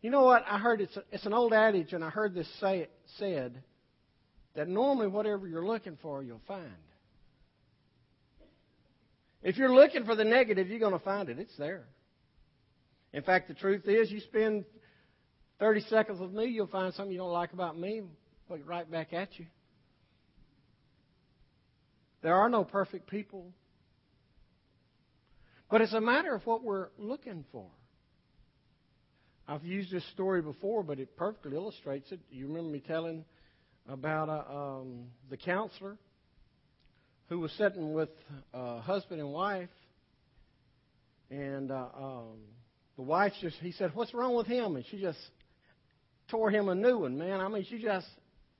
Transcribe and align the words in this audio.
You 0.00 0.10
know 0.10 0.22
what? 0.22 0.44
I 0.48 0.58
heard 0.58 0.80
it's, 0.80 0.96
a, 0.96 1.02
it's 1.10 1.26
an 1.26 1.32
old 1.32 1.52
adage, 1.52 1.92
and 1.92 2.04
I 2.04 2.10
heard 2.10 2.34
this 2.34 2.48
say, 2.60 2.88
said 3.18 3.62
that 4.54 4.68
normally 4.68 5.08
whatever 5.08 5.48
you're 5.48 5.66
looking 5.66 5.98
for, 6.00 6.22
you'll 6.22 6.40
find. 6.46 6.70
If 9.42 9.56
you're 9.56 9.74
looking 9.74 10.04
for 10.04 10.14
the 10.14 10.24
negative, 10.24 10.68
you're 10.68 10.78
going 10.78 10.92
to 10.92 10.98
find 10.98 11.28
it. 11.28 11.38
It's 11.38 11.56
there. 11.56 11.84
In 13.12 13.22
fact, 13.22 13.48
the 13.48 13.54
truth 13.54 13.86
is, 13.86 14.10
you 14.10 14.20
spend 14.20 14.64
30 15.58 15.80
seconds 15.82 16.20
with 16.20 16.32
me, 16.32 16.46
you'll 16.46 16.66
find 16.66 16.92
something 16.94 17.12
you 17.12 17.18
don't 17.18 17.32
like 17.32 17.52
about 17.52 17.78
me, 17.78 18.02
put 18.48 18.60
it 18.60 18.66
right 18.66 18.88
back 18.88 19.12
at 19.12 19.38
you. 19.38 19.46
There 22.22 22.34
are 22.34 22.48
no 22.48 22.64
perfect 22.64 23.08
people. 23.08 23.52
But 25.70 25.82
it's 25.82 25.92
a 25.92 26.00
matter 26.00 26.34
of 26.34 26.46
what 26.46 26.62
we're 26.62 26.88
looking 26.98 27.44
for. 27.52 27.66
I've 29.50 29.64
used 29.64 29.90
this 29.90 30.04
story 30.12 30.42
before, 30.42 30.82
but 30.82 30.98
it 30.98 31.16
perfectly 31.16 31.56
illustrates 31.56 32.12
it. 32.12 32.20
You 32.30 32.48
remember 32.48 32.68
me 32.68 32.82
telling 32.86 33.24
about 33.88 34.28
uh, 34.28 34.54
um, 34.54 35.06
the 35.30 35.38
counselor 35.38 35.96
who 37.30 37.38
was 37.38 37.50
sitting 37.52 37.94
with 37.94 38.10
uh, 38.52 38.80
husband 38.80 39.22
and 39.22 39.32
wife, 39.32 39.70
and 41.30 41.70
uh, 41.70 41.86
um, 41.96 42.36
the 42.96 43.02
wife 43.02 43.32
just 43.40 43.56
he 43.60 43.72
said, 43.72 43.92
"What's 43.94 44.12
wrong 44.12 44.34
with 44.34 44.46
him?" 44.46 44.76
And 44.76 44.84
she 44.90 45.00
just 45.00 45.18
tore 46.30 46.50
him 46.50 46.68
a 46.68 46.74
new 46.74 46.98
one, 46.98 47.16
man. 47.16 47.40
I 47.40 47.48
mean, 47.48 47.64
she 47.70 47.80
just 47.80 48.06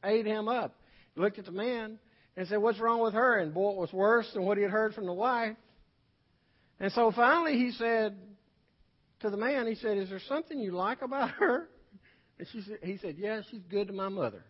ate 0.02 0.24
him 0.24 0.48
up. 0.48 0.74
Looked 1.16 1.38
at 1.38 1.44
the 1.44 1.52
man 1.52 1.98
and 2.34 2.48
said, 2.48 2.62
"What's 2.62 2.80
wrong 2.80 3.02
with 3.02 3.12
her?" 3.12 3.38
And 3.38 3.52
boy, 3.52 3.72
it 3.72 3.76
was 3.76 3.92
worse 3.92 4.30
than 4.32 4.44
what 4.44 4.56
he 4.56 4.62
had 4.62 4.72
heard 4.72 4.94
from 4.94 5.04
the 5.04 5.12
wife. 5.12 5.56
And 6.80 6.90
so 6.92 7.12
finally, 7.14 7.58
he 7.58 7.72
said 7.72 8.16
to 9.20 9.30
the 9.30 9.36
man, 9.36 9.66
he 9.66 9.74
said, 9.74 9.98
"Is 9.98 10.10
there 10.10 10.20
something 10.28 10.58
you 10.58 10.72
like 10.72 11.02
about 11.02 11.30
her?" 11.30 11.68
And 12.38 12.46
she 12.52 12.62
said, 12.62 12.78
he 12.82 12.98
said, 12.98 13.16
"Yeah, 13.18 13.42
she's 13.50 13.62
good 13.70 13.88
to 13.88 13.92
my 13.92 14.08
mother." 14.08 14.44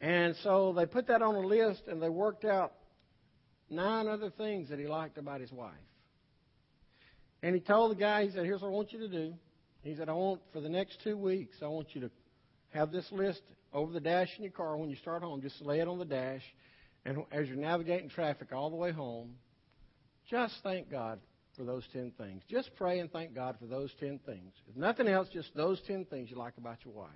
And 0.00 0.34
so 0.42 0.72
they 0.72 0.86
put 0.86 1.08
that 1.08 1.20
on 1.20 1.34
a 1.34 1.40
list 1.40 1.82
and 1.86 2.02
they 2.02 2.08
worked 2.08 2.44
out 2.44 2.72
nine 3.68 4.08
other 4.08 4.30
things 4.30 4.70
that 4.70 4.78
he 4.78 4.86
liked 4.86 5.18
about 5.18 5.40
his 5.40 5.52
wife. 5.52 5.74
And 7.42 7.54
he 7.54 7.60
told 7.60 7.90
the 7.90 8.00
guy, 8.00 8.24
he 8.24 8.30
said, 8.30 8.44
Here's 8.44 8.62
what 8.62 8.68
I 8.68 8.72
want 8.72 8.92
you 8.92 9.00
to 9.00 9.08
do. 9.08 9.34
He 9.82 9.94
said, 9.94 10.08
I 10.08 10.12
want, 10.12 10.40
for 10.52 10.60
the 10.60 10.68
next 10.68 10.98
two 11.02 11.16
weeks, 11.16 11.56
I 11.62 11.66
want 11.66 11.88
you 11.94 12.02
to 12.02 12.10
have 12.70 12.92
this 12.92 13.10
list 13.12 13.42
over 13.72 13.92
the 13.92 14.00
dash 14.00 14.28
in 14.36 14.44
your 14.44 14.52
car 14.52 14.76
when 14.76 14.90
you 14.90 14.96
start 14.96 15.22
home. 15.22 15.40
Just 15.40 15.60
lay 15.62 15.80
it 15.80 15.88
on 15.88 15.98
the 15.98 16.04
dash. 16.04 16.42
And 17.04 17.24
as 17.32 17.48
you're 17.48 17.56
navigating 17.56 18.10
traffic 18.10 18.52
all 18.52 18.68
the 18.68 18.76
way 18.76 18.92
home, 18.92 19.36
just 20.30 20.54
thank 20.62 20.90
God 20.90 21.18
for 21.56 21.64
those 21.64 21.84
10 21.92 22.12
things. 22.16 22.42
Just 22.48 22.70
pray 22.76 23.00
and 23.00 23.10
thank 23.10 23.34
God 23.34 23.56
for 23.60 23.66
those 23.66 23.90
10 24.00 24.20
things. 24.24 24.52
If 24.68 24.76
nothing 24.76 25.08
else, 25.08 25.28
just 25.32 25.54
those 25.54 25.80
10 25.86 26.06
things 26.06 26.30
you 26.30 26.36
like 26.36 26.56
about 26.56 26.78
your 26.84 26.94
wife. 26.94 27.10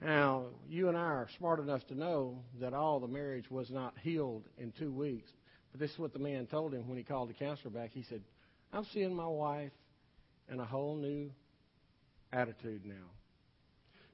Now, 0.00 0.46
you 0.68 0.88
and 0.88 0.96
I 0.96 1.00
are 1.00 1.28
smart 1.38 1.58
enough 1.58 1.86
to 1.88 1.94
know 1.94 2.42
that 2.60 2.74
all 2.74 3.00
the 3.00 3.08
marriage 3.08 3.50
was 3.50 3.70
not 3.70 3.94
healed 4.02 4.44
in 4.58 4.72
two 4.78 4.92
weeks. 4.92 5.30
But 5.72 5.80
this 5.80 5.90
is 5.90 5.98
what 5.98 6.12
the 6.12 6.18
man 6.18 6.46
told 6.46 6.72
him 6.72 6.88
when 6.88 6.98
he 6.98 7.04
called 7.04 7.30
the 7.30 7.34
counselor 7.34 7.70
back. 7.70 7.90
He 7.92 8.04
said, 8.08 8.22
I'm 8.72 8.86
seeing 8.92 9.14
my 9.14 9.26
wife 9.26 9.72
in 10.50 10.60
a 10.60 10.64
whole 10.64 10.96
new 10.96 11.30
attitude 12.32 12.84
now. 12.84 12.94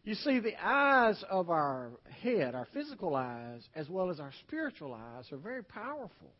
You 0.05 0.14
see, 0.14 0.41
the 0.41 0.55
eyes 0.61 1.22
of 1.31 1.50
our 1.50 1.92
head, 2.22 2.55
our 2.55 2.66
physical 2.72 3.14
eyes, 3.14 3.62
as 3.75 3.89
well 3.89 4.11
as 4.11 4.19
our 4.19 4.33
spiritual 4.47 4.94
eyes, 4.94 5.31
are 5.31 5.37
very 5.37 5.62
powerful. 5.62 6.33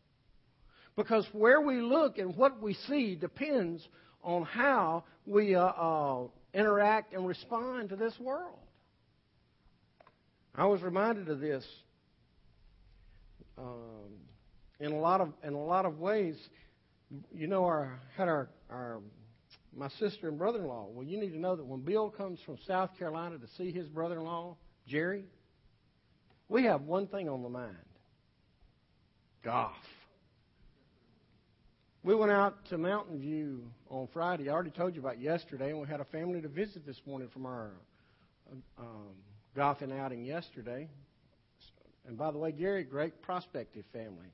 Because 0.95 1.25
where 1.31 1.61
we 1.61 1.81
look 1.81 2.17
and 2.17 2.35
what 2.35 2.61
we 2.61 2.73
see 2.73 3.15
depends 3.15 3.87
on 4.23 4.43
how 4.43 5.03
we 5.25 5.55
uh, 5.55 5.63
uh, 5.65 6.23
interact 6.53 7.13
and 7.13 7.27
respond 7.27 7.89
to 7.89 7.95
this 7.95 8.13
world. 8.19 8.59
I 10.55 10.65
was 10.65 10.81
reminded 10.81 11.29
of 11.29 11.39
this 11.39 11.65
um, 13.57 14.11
in 14.79 14.91
a 14.91 14.99
lot 14.99 15.19
of 15.19 15.33
in 15.43 15.53
a 15.53 15.63
lot 15.63 15.85
of 15.85 15.99
ways. 15.99 16.35
You 17.33 17.47
know, 17.47 17.65
our 17.65 17.99
had 18.15 18.27
our 18.27 18.49
our 18.69 19.01
my 19.75 19.89
sister 19.99 20.29
and 20.29 20.37
brother-in-law. 20.37 20.89
Well, 20.91 21.05
you 21.05 21.19
need 21.19 21.31
to 21.31 21.39
know 21.39 21.55
that 21.55 21.65
when 21.65 21.81
Bill 21.81 22.09
comes 22.09 22.39
from 22.45 22.57
South 22.67 22.91
Carolina 22.99 23.39
to 23.39 23.47
see 23.57 23.71
his 23.71 23.87
brother-in-law 23.87 24.55
Jerry, 24.87 25.25
we 26.49 26.65
have 26.65 26.81
one 26.81 27.07
thing 27.07 27.29
on 27.29 27.41
the 27.41 27.49
mind: 27.49 27.75
golf. 29.43 29.73
We 32.05 32.15
went 32.15 32.33
out 32.33 32.65
to 32.65 32.77
Mountain 32.77 33.21
View 33.21 33.63
on 33.89 34.09
Friday. 34.11 34.49
I 34.49 34.51
already 34.51 34.71
told 34.71 34.93
you 34.93 34.99
about 34.99 35.21
yesterday, 35.21 35.69
and 35.69 35.79
we 35.79 35.87
had 35.87 36.01
a 36.01 36.05
family 36.05 36.41
to 36.41 36.49
visit 36.49 36.85
this 36.85 36.99
morning 37.05 37.29
from 37.29 37.45
our 37.45 37.71
um, 38.77 39.13
golfing 39.55 39.89
outing 39.97 40.25
yesterday. 40.25 40.89
And 42.05 42.17
by 42.17 42.31
the 42.31 42.37
way, 42.37 42.51
Gary, 42.51 42.83
great 42.83 43.21
prospective 43.21 43.85
family. 43.93 44.27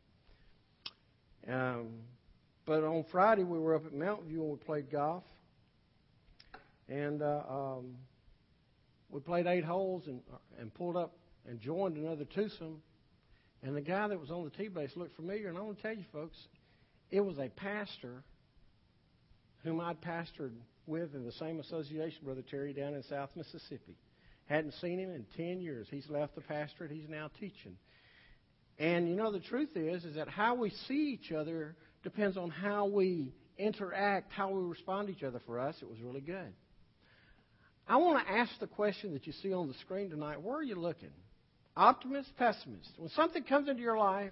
Um, 1.48 1.90
but 2.66 2.84
on 2.84 3.06
Friday, 3.12 3.44
we 3.44 3.60
were 3.60 3.76
up 3.76 3.86
at 3.86 3.94
Mountain 3.94 4.30
View 4.30 4.42
and 4.42 4.50
we 4.50 4.58
played 4.58 4.90
golf. 4.90 5.24
And 6.88 7.22
uh, 7.22 7.44
um, 7.48 7.98
we 9.12 9.20
played 9.20 9.46
eight 9.46 9.64
holes 9.64 10.08
and, 10.08 10.22
and 10.60 10.74
pulled 10.74 10.98
up 10.98 11.14
and 11.48 11.60
joined 11.60 11.98
another 11.98 12.26
twosome. 12.26 12.82
And 13.62 13.76
the 13.76 13.82
guy 13.82 14.08
that 14.08 14.20
was 14.20 14.32
on 14.32 14.44
the 14.44 14.50
tee 14.50 14.70
base 14.70 14.94
looked 14.96 15.16
familiar. 15.16 15.50
And 15.50 15.58
I 15.60 15.62
want 15.62 15.78
to 15.78 15.84
tell 15.84 15.96
you, 15.96 16.06
folks, 16.12 16.48
it 17.12 17.22
was 17.22 17.38
a 17.38 17.50
pastor 17.50 18.24
whom 19.64 19.80
I'd 19.82 20.02
pastored 20.02 20.54
with 20.88 21.14
in 21.14 21.26
the 21.26 21.32
same 21.34 21.60
association, 21.60 22.20
Brother 22.24 22.44
Terry, 22.50 22.74
down 22.74 22.94
in 22.94 23.04
South 23.04 23.30
Mississippi. 23.36 23.96
Hadn't 24.46 24.74
seen 24.82 24.98
him 25.00 25.12
in 25.12 25.26
10 25.38 25.62
years. 25.62 25.88
He's 25.92 26.10
left 26.10 26.36
the 26.36 26.42
pastorate. 26.42 26.92
He's 26.92 27.10
now 27.10 27.30
teaching. 27.40 27.78
And 28.80 29.10
you 29.10 29.16
know, 29.16 29.32
the 29.32 29.40
truth 29.40 29.76
is, 29.76 30.06
is 30.06 30.16
that 30.16 30.28
how 30.28 30.56
we 30.56 30.72
see 30.88 31.20
each 31.20 31.32
other 31.32 31.76
depends 32.04 32.38
on 32.38 32.50
how 32.50 32.88
we 32.88 33.34
interact, 33.58 34.32
how 34.32 34.50
we 34.50 34.64
respond 34.64 35.08
to 35.08 35.14
each 35.14 35.24
other. 35.24 35.40
For 35.46 35.60
us, 35.60 35.76
it 35.82 35.90
was 35.90 36.00
really 36.02 36.22
good. 36.22 36.54
I 37.88 37.98
want 37.98 38.26
to 38.26 38.34
ask 38.34 38.52
the 38.60 38.68
question 38.68 39.14
that 39.14 39.28
you 39.28 39.34
see 39.34 39.54
on 39.54 39.68
the 39.68 39.74
screen 39.82 40.10
tonight. 40.10 40.42
Where 40.42 40.58
are 40.58 40.64
you 40.64 40.76
looking? 40.76 41.12
Optimist, 41.76 42.30
pessimist? 42.38 42.90
When 42.98 43.10
something 43.10 43.44
comes 43.44 43.68
into 43.68 43.82
your 43.82 43.98
life, 43.98 44.32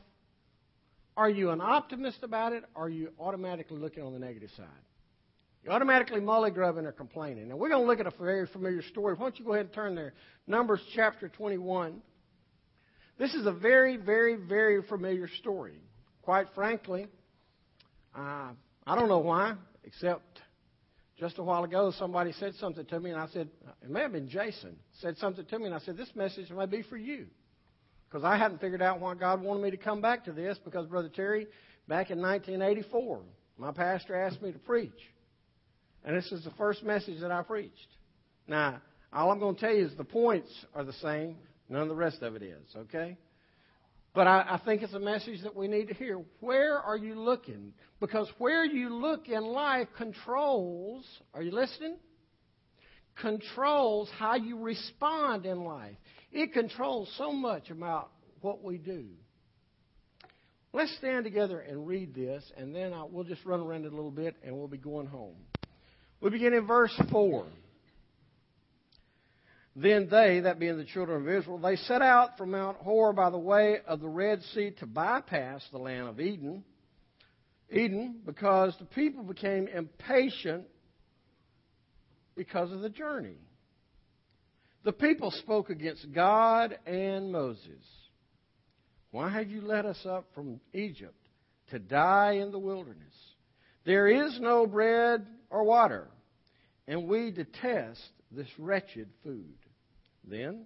are 1.18 1.30
you 1.30 1.50
an 1.50 1.60
optimist 1.60 2.20
about 2.22 2.54
it, 2.54 2.64
or 2.76 2.86
are 2.86 2.90
you 2.90 3.10
automatically 3.20 3.78
looking 3.78 4.04
on 4.04 4.14
the 4.14 4.20
negative 4.20 4.52
side? 4.56 4.68
You're 5.64 5.74
automatically 5.74 6.22
grubbing 6.22 6.86
or 6.86 6.92
complaining. 6.92 7.50
Now, 7.50 7.58
we're 7.58 7.70
going 7.70 7.82
to 7.82 7.88
look 7.88 8.00
at 8.00 8.06
a 8.06 8.16
very 8.24 8.46
familiar 8.46 8.84
story. 8.84 9.16
Why 9.16 9.26
don't 9.26 9.40
you 9.40 9.44
go 9.44 9.54
ahead 9.54 9.66
and 9.66 9.74
turn 9.74 9.96
there? 9.96 10.14
Numbers 10.46 10.80
chapter 10.96 11.28
21. 11.28 12.02
This 13.18 13.34
is 13.34 13.48
a 13.48 13.52
very, 13.52 13.98
very, 13.98 14.36
very 14.36 14.84
familiar 14.84 15.28
story. 15.28 15.82
Quite 16.22 16.48
frankly, 16.54 17.08
uh, 18.16 18.52
I 18.86 18.96
don't 18.96 19.10
know 19.10 19.18
why, 19.18 19.56
except 19.84 20.40
just 21.20 21.40
a 21.40 21.44
while 21.44 21.64
ago 21.64 21.92
somebody 21.98 22.32
said 22.34 22.54
something 22.60 22.86
to 22.86 23.00
me, 23.00 23.10
and 23.10 23.20
I 23.20 23.28
said, 23.28 23.50
it 23.82 23.90
may 23.90 24.02
have 24.02 24.12
been 24.12 24.30
Jason, 24.30 24.78
said 25.02 25.18
something 25.18 25.46
to 25.46 25.60
me, 25.60 25.66
and 25.66 25.74
I 25.74 25.80
said, 25.80 25.98
this 25.98 26.12
message 26.16 26.52
may 26.52 26.68
be 26.68 26.84
for 26.84 26.98
you. 26.98 27.26
Because 28.10 28.24
I 28.24 28.38
hadn't 28.38 28.62
figured 28.62 28.82
out 28.82 29.00
why 29.00 29.16
God 29.16 29.42
wanted 29.42 29.64
me 29.64 29.72
to 29.72 29.78
come 29.78 30.02
back 30.02 30.26
to 30.26 30.32
this, 30.32 30.58
because 30.64 30.88
Brother 30.88 31.10
Terry, 31.10 31.48
back 31.88 32.10
in 32.10 32.22
1984, 32.22 33.22
my 33.58 33.72
pastor 33.72 34.16
asked 34.16 34.42
me 34.42 34.52
to 34.52 34.60
preach. 34.60 34.92
And 36.06 36.16
this 36.16 36.32
is 36.32 36.44
the 36.44 36.52
first 36.52 36.84
message 36.84 37.20
that 37.22 37.32
I 37.32 37.42
preached. 37.42 37.88
Now, 38.48 38.82
all 39.12 39.32
I'm 39.32 39.40
going 39.40 39.56
to 39.56 39.62
tell 39.62 39.74
you 39.74 39.86
is 39.86 39.96
the 39.98 40.04
points 40.06 40.50
are 40.74 40.84
the 40.84 40.94
same. 40.94 41.36
None 41.70 41.82
of 41.82 41.90
the 41.90 41.96
rest 41.96 42.22
of 42.22 42.36
it 42.36 42.44
is, 42.44 42.64
okay? 42.78 43.18
But 44.14 44.26
I, 44.26 44.46
I, 44.52 44.62
think 44.64 44.82
it's 44.82 44.94
a 44.94 45.00
message 45.00 45.44
that 45.44 45.56
we 45.56 45.68
need 45.68 45.90
to 45.90 45.94
hear. 45.94 46.22
Where 46.40 46.80
are 46.80 46.98
you 46.98 47.16
looking? 47.16 47.74
Because 48.00 48.28
where 48.38 48.66
you 48.66 48.90
look 48.90 49.28
in 49.28 49.44
life 49.44 49.88
controls, 49.98 51.06
are 51.34 51.42
you 51.42 51.52
listening? 51.52 51.98
Controls 53.22 54.10
how 54.18 54.36
you 54.36 54.60
respond 54.60 55.46
in 55.46 55.64
life. 55.64 55.98
It 56.32 56.54
controls 56.54 57.12
so 57.18 57.32
much 57.32 57.70
about 57.70 58.10
what 58.42 58.64
we 58.64 58.78
do. 58.78 59.06
Let's 60.74 60.96
stand 60.98 61.24
together 61.24 61.60
and 61.60 61.88
read 61.88 62.14
this, 62.14 62.44
and 62.58 62.76
then 62.76 62.94
I'll, 62.94 63.10
we'll 63.10 63.24
just 63.24 63.44
run 63.46 63.62
around 63.62 63.86
it 63.86 63.94
a 63.94 63.96
little 63.96 64.12
bit, 64.12 64.36
and 64.44 64.56
we'll 64.56 64.68
be 64.68 64.78
going 64.78 65.08
home. 65.08 65.36
We 66.22 66.30
begin 66.30 66.54
in 66.54 66.68
verse 66.68 66.94
4. 67.12 67.46
Then 69.76 70.08
they, 70.10 70.42
that 70.42 70.60
being 70.60 70.78
the 70.78 70.86
children 70.86 71.22
of 71.22 71.30
Israel, 71.30 71.60
they 71.60 71.76
set 71.76 72.02
out 72.02 72.38
from 72.38 72.52
Mount 72.52 72.78
Hor 72.78 73.14
by 73.14 73.30
the 73.30 73.38
way 73.38 73.78
of 73.88 74.02
the 74.02 74.08
Red 74.08 74.42
Sea 74.54 74.72
to 74.80 74.88
bypass 74.88 75.64
the 75.72 75.78
land 75.78 76.08
of 76.08 76.20
Edom. 76.20 76.64
Edom, 77.72 78.22
because 78.26 78.76
the 78.80 78.86
people 78.86 79.24
became 79.24 79.68
impatient 79.68 80.66
because 82.36 82.72
of 82.72 82.82
the 82.82 82.90
journey. 82.90 83.38
The 84.84 84.94
people 84.94 85.32
spoke 85.32 85.70
against 85.70 86.12
God 86.14 86.78
and 86.86 87.32
Moses. 87.32 87.84
Why 89.12 89.30
have 89.30 89.50
you 89.50 89.62
led 89.62 89.86
us 89.86 90.06
up 90.06 90.28
from 90.34 90.60
Egypt 90.74 91.16
to 91.72 91.80
die 91.80 92.34
in 92.34 92.52
the 92.52 92.60
wilderness? 92.60 93.14
There 93.86 94.08
is 94.08 94.40
no 94.40 94.68
bread 94.68 95.26
or 95.50 95.64
water, 95.64 96.08
and 96.88 97.08
we 97.08 97.32
detest 97.32 98.02
this 98.32 98.48
wretched 98.58 99.10
food. 99.24 99.56
Then 100.24 100.66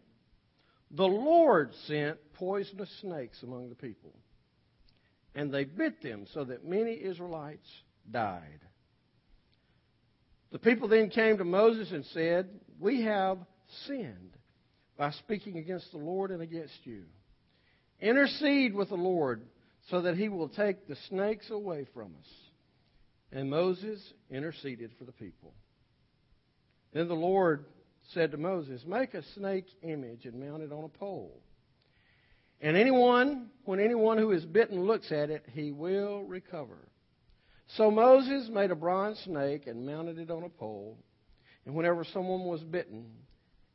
the 0.89 1.05
Lord 1.05 1.71
sent 1.87 2.17
poisonous 2.33 2.89
snakes 2.99 3.41
among 3.43 3.69
the 3.69 3.75
people, 3.75 4.13
and 5.35 5.53
they 5.53 5.63
bit 5.63 6.01
them 6.01 6.25
so 6.33 6.43
that 6.43 6.65
many 6.65 6.93
Israelites 6.93 7.69
died. 8.09 8.59
The 10.51 10.59
people 10.59 10.87
then 10.87 11.09
came 11.09 11.37
to 11.37 11.45
Moses 11.45 11.91
and 11.91 12.05
said, 12.07 12.49
We 12.79 13.03
have 13.03 13.37
sinned 13.85 14.37
by 14.97 15.11
speaking 15.11 15.57
against 15.57 15.91
the 15.91 15.97
Lord 15.97 16.31
and 16.31 16.41
against 16.41 16.79
you. 16.83 17.03
Intercede 17.99 18.73
with 18.73 18.89
the 18.89 18.95
Lord 18.95 19.41
so 19.89 20.01
that 20.01 20.17
he 20.17 20.29
will 20.29 20.49
take 20.49 20.87
the 20.87 20.97
snakes 21.09 21.49
away 21.49 21.85
from 21.93 22.13
us. 22.19 22.27
And 23.31 23.49
Moses 23.49 24.01
interceded 24.29 24.91
for 24.97 25.05
the 25.05 25.11
people. 25.11 25.53
Then 26.93 27.07
the 27.07 27.13
Lord 27.13 27.65
said 28.13 28.31
to 28.31 28.37
Moses, 28.37 28.83
Make 28.85 29.13
a 29.13 29.23
snake 29.35 29.67
image 29.81 30.25
and 30.25 30.39
mount 30.39 30.63
it 30.63 30.71
on 30.71 30.83
a 30.83 30.89
pole. 30.89 31.41
And 32.59 32.77
anyone, 32.77 33.49
when 33.65 33.79
anyone 33.79 34.17
who 34.17 34.31
is 34.31 34.45
bitten 34.45 34.83
looks 34.83 35.11
at 35.11 35.29
it, 35.29 35.45
he 35.53 35.71
will 35.71 36.23
recover. 36.23 36.77
So 37.77 37.89
Moses 37.89 38.49
made 38.51 38.71
a 38.71 38.75
bronze 38.75 39.17
snake 39.19 39.65
and 39.65 39.85
mounted 39.85 40.19
it 40.19 40.29
on 40.29 40.43
a 40.43 40.49
pole. 40.49 40.97
And 41.65 41.73
whenever 41.73 42.03
someone 42.03 42.41
was 42.41 42.61
bitten 42.61 43.05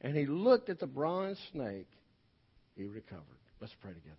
and 0.00 0.16
he 0.16 0.26
looked 0.26 0.68
at 0.68 0.78
the 0.78 0.86
bronze 0.86 1.38
snake, 1.52 1.88
he 2.76 2.84
recovered. 2.84 3.22
Let's 3.60 3.74
pray 3.80 3.92
together. 3.92 4.16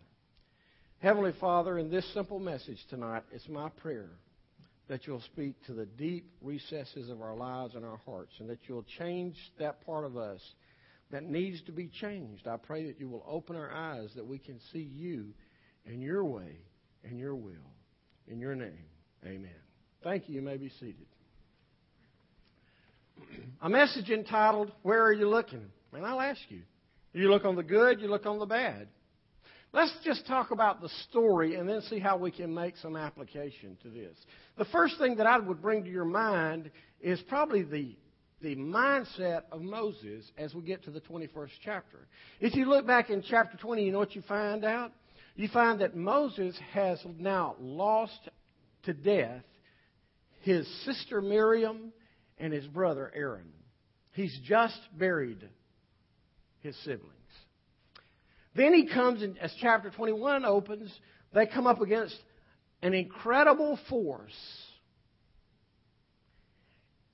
Heavenly 0.99 1.33
Father, 1.39 1.77
in 1.77 1.91
this 1.91 2.11
simple 2.13 2.39
message 2.39 2.79
tonight, 2.89 3.23
it's 3.31 3.47
my 3.47 3.69
prayer 3.69 4.09
that 4.87 5.05
you'll 5.05 5.21
speak 5.21 5.55
to 5.65 5.73
the 5.73 5.85
deep 5.85 6.31
recesses 6.41 7.09
of 7.09 7.21
our 7.21 7.35
lives 7.35 7.75
and 7.75 7.85
our 7.85 7.99
hearts, 8.05 8.31
and 8.39 8.49
that 8.49 8.59
you'll 8.67 8.85
change 8.97 9.35
that 9.59 9.85
part 9.85 10.05
of 10.05 10.17
us 10.17 10.39
that 11.11 11.23
needs 11.23 11.61
to 11.63 11.71
be 11.71 11.89
changed. 12.01 12.47
I 12.47 12.57
pray 12.57 12.85
that 12.87 12.99
you 12.99 13.07
will 13.07 13.25
open 13.27 13.55
our 13.55 13.71
eyes 13.71 14.09
that 14.15 14.25
we 14.25 14.39
can 14.39 14.59
see 14.73 14.79
you 14.79 15.33
in 15.85 16.01
your 16.01 16.23
way 16.23 16.57
and 17.03 17.19
your 17.19 17.35
will. 17.35 17.53
In 18.27 18.39
your 18.39 18.55
name, 18.55 18.85
amen. 19.25 19.51
Thank 20.03 20.27
you. 20.27 20.35
You 20.35 20.41
may 20.41 20.57
be 20.57 20.69
seated. 20.79 21.05
A 23.61 23.69
message 23.69 24.09
entitled, 24.09 24.71
Where 24.83 25.03
Are 25.03 25.13
You 25.13 25.29
Looking? 25.29 25.65
And 25.93 26.05
I'll 26.05 26.21
ask 26.21 26.41
you. 26.49 26.61
Do 27.13 27.19
you 27.19 27.29
look 27.29 27.45
on 27.45 27.55
the 27.55 27.63
good, 27.63 27.99
you 27.99 28.07
look 28.07 28.25
on 28.25 28.37
the 28.39 28.45
bad. 28.45 28.87
Let's 29.73 29.93
just 30.03 30.25
talk 30.27 30.51
about 30.51 30.81
the 30.81 30.89
story 31.09 31.55
and 31.55 31.67
then 31.67 31.81
see 31.81 31.99
how 31.99 32.17
we 32.17 32.31
can 32.31 32.53
make 32.53 32.77
some 32.77 32.95
application 32.95 33.77
to 33.83 33.89
this. 33.89 34.17
The 34.57 34.65
first 34.65 34.97
thing 34.97 35.15
that 35.17 35.27
I 35.27 35.37
would 35.37 35.61
bring 35.61 35.83
to 35.83 35.89
your 35.89 36.05
mind 36.05 36.71
is 37.01 37.21
probably 37.27 37.63
the, 37.63 37.95
the 38.41 38.55
mindset 38.55 39.43
of 39.51 39.61
Moses 39.61 40.31
as 40.37 40.53
we 40.53 40.61
get 40.61 40.83
to 40.85 40.91
the 40.91 41.01
21st 41.01 41.49
chapter. 41.63 42.07
If 42.39 42.55
you 42.55 42.65
look 42.65 42.87
back 42.87 43.09
in 43.09 43.23
chapter 43.27 43.57
20, 43.57 43.83
you 43.83 43.91
know 43.91 43.99
what 43.99 44.15
you 44.15 44.21
find 44.21 44.63
out? 44.63 44.93
You 45.35 45.49
find 45.49 45.81
that 45.81 45.95
Moses 45.95 46.57
has 46.71 46.99
now 47.19 47.55
lost 47.59 48.29
to 48.83 48.93
death 48.93 49.43
his 50.41 50.67
sister 50.85 51.21
Miriam 51.21 51.91
and 52.37 52.53
his 52.53 52.67
brother 52.67 53.11
Aaron. 53.13 53.51
He's 54.13 54.37
just 54.45 54.79
buried 54.97 55.47
his 56.59 56.75
siblings. 56.83 57.13
Then 58.55 58.73
he 58.73 58.87
comes, 58.87 59.21
in, 59.21 59.37
as 59.37 59.53
chapter 59.61 59.91
21 59.91 60.43
opens, 60.43 60.91
they 61.33 61.45
come 61.45 61.67
up 61.67 61.81
against 61.81 62.17
an 62.81 62.93
incredible 62.93 63.77
force. 63.89 64.31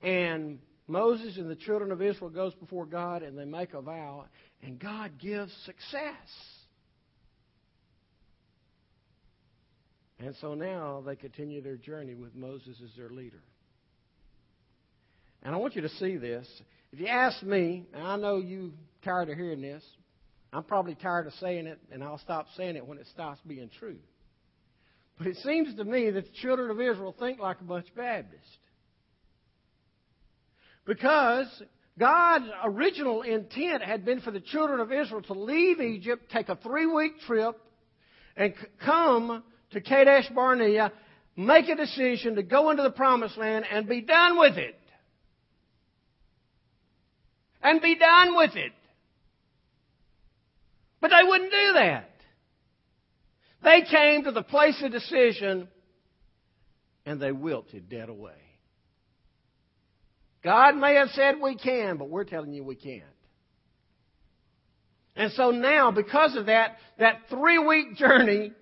And 0.02 0.58
Moses 0.86 1.36
and 1.36 1.50
the 1.50 1.56
children 1.56 1.92
of 1.92 2.00
Israel 2.00 2.30
goes 2.30 2.54
before 2.54 2.86
God 2.86 3.22
and 3.22 3.38
they 3.38 3.44
make 3.44 3.74
a 3.74 3.82
vow, 3.82 4.26
and 4.62 4.78
God 4.78 5.12
gives 5.18 5.52
success. 5.64 6.28
And 10.18 10.34
so 10.40 10.54
now 10.54 11.02
they 11.04 11.16
continue 11.16 11.60
their 11.60 11.76
journey 11.76 12.14
with 12.14 12.34
Moses 12.34 12.76
as 12.82 12.90
their 12.96 13.10
leader. 13.10 13.42
And 15.44 15.54
I 15.54 15.58
want 15.58 15.76
you 15.76 15.82
to 15.82 15.88
see 15.90 16.16
this. 16.16 16.48
If 16.92 17.00
you 17.00 17.06
ask 17.06 17.42
me, 17.42 17.84
and 17.92 18.02
I 18.02 18.16
know 18.16 18.38
you're 18.38 18.70
tired 19.04 19.28
of 19.28 19.36
hearing 19.36 19.60
this, 19.60 19.84
I'm 20.52 20.64
probably 20.64 20.94
tired 20.94 21.26
of 21.26 21.32
saying 21.34 21.66
it, 21.66 21.78
and 21.92 22.02
I'll 22.02 22.18
stop 22.18 22.46
saying 22.56 22.76
it 22.76 22.86
when 22.86 22.98
it 22.98 23.06
stops 23.08 23.40
being 23.46 23.70
true. 23.78 23.98
But 25.18 25.26
it 25.26 25.36
seems 25.38 25.74
to 25.76 25.84
me 25.84 26.10
that 26.10 26.24
the 26.24 26.32
children 26.40 26.70
of 26.70 26.80
Israel 26.80 27.14
think 27.18 27.40
like 27.40 27.60
a 27.60 27.64
bunch 27.64 27.88
of 27.88 27.96
Baptists. 27.96 28.56
Because 30.86 31.46
God's 31.98 32.46
original 32.64 33.22
intent 33.22 33.82
had 33.82 34.04
been 34.04 34.20
for 34.20 34.30
the 34.30 34.40
children 34.40 34.80
of 34.80 34.92
Israel 34.92 35.22
to 35.22 35.32
leave 35.32 35.80
Egypt, 35.80 36.30
take 36.32 36.48
a 36.48 36.56
three 36.56 36.86
week 36.86 37.20
trip, 37.26 37.56
and 38.36 38.54
come 38.84 39.42
to 39.72 39.80
Kadesh 39.80 40.28
Barnea, 40.34 40.92
make 41.36 41.68
a 41.68 41.76
decision 41.76 42.36
to 42.36 42.42
go 42.42 42.70
into 42.70 42.82
the 42.82 42.90
promised 42.90 43.36
land 43.36 43.64
and 43.70 43.88
be 43.88 44.00
done 44.00 44.38
with 44.38 44.56
it. 44.56 44.78
And 47.64 47.80
be 47.80 47.96
done 47.96 48.36
with 48.36 48.54
it. 48.54 48.72
But 51.00 51.10
they 51.10 51.28
wouldn't 51.28 51.50
do 51.50 51.72
that. 51.74 52.10
They 53.64 53.82
came 53.90 54.24
to 54.24 54.30
the 54.30 54.42
place 54.42 54.80
of 54.84 54.92
decision 54.92 55.68
and 57.06 57.20
they 57.20 57.32
wilted 57.32 57.88
dead 57.88 58.08
away. 58.08 58.32
God 60.42 60.76
may 60.76 60.96
have 60.96 61.08
said 61.10 61.36
we 61.42 61.56
can, 61.56 61.96
but 61.96 62.10
we're 62.10 62.24
telling 62.24 62.52
you 62.52 62.62
we 62.62 62.76
can't. 62.76 63.02
And 65.16 65.32
so 65.32 65.50
now, 65.50 65.90
because 65.90 66.36
of 66.36 66.46
that, 66.46 66.76
that 66.98 67.20
three 67.30 67.58
week 67.58 67.96
journey 67.96 68.52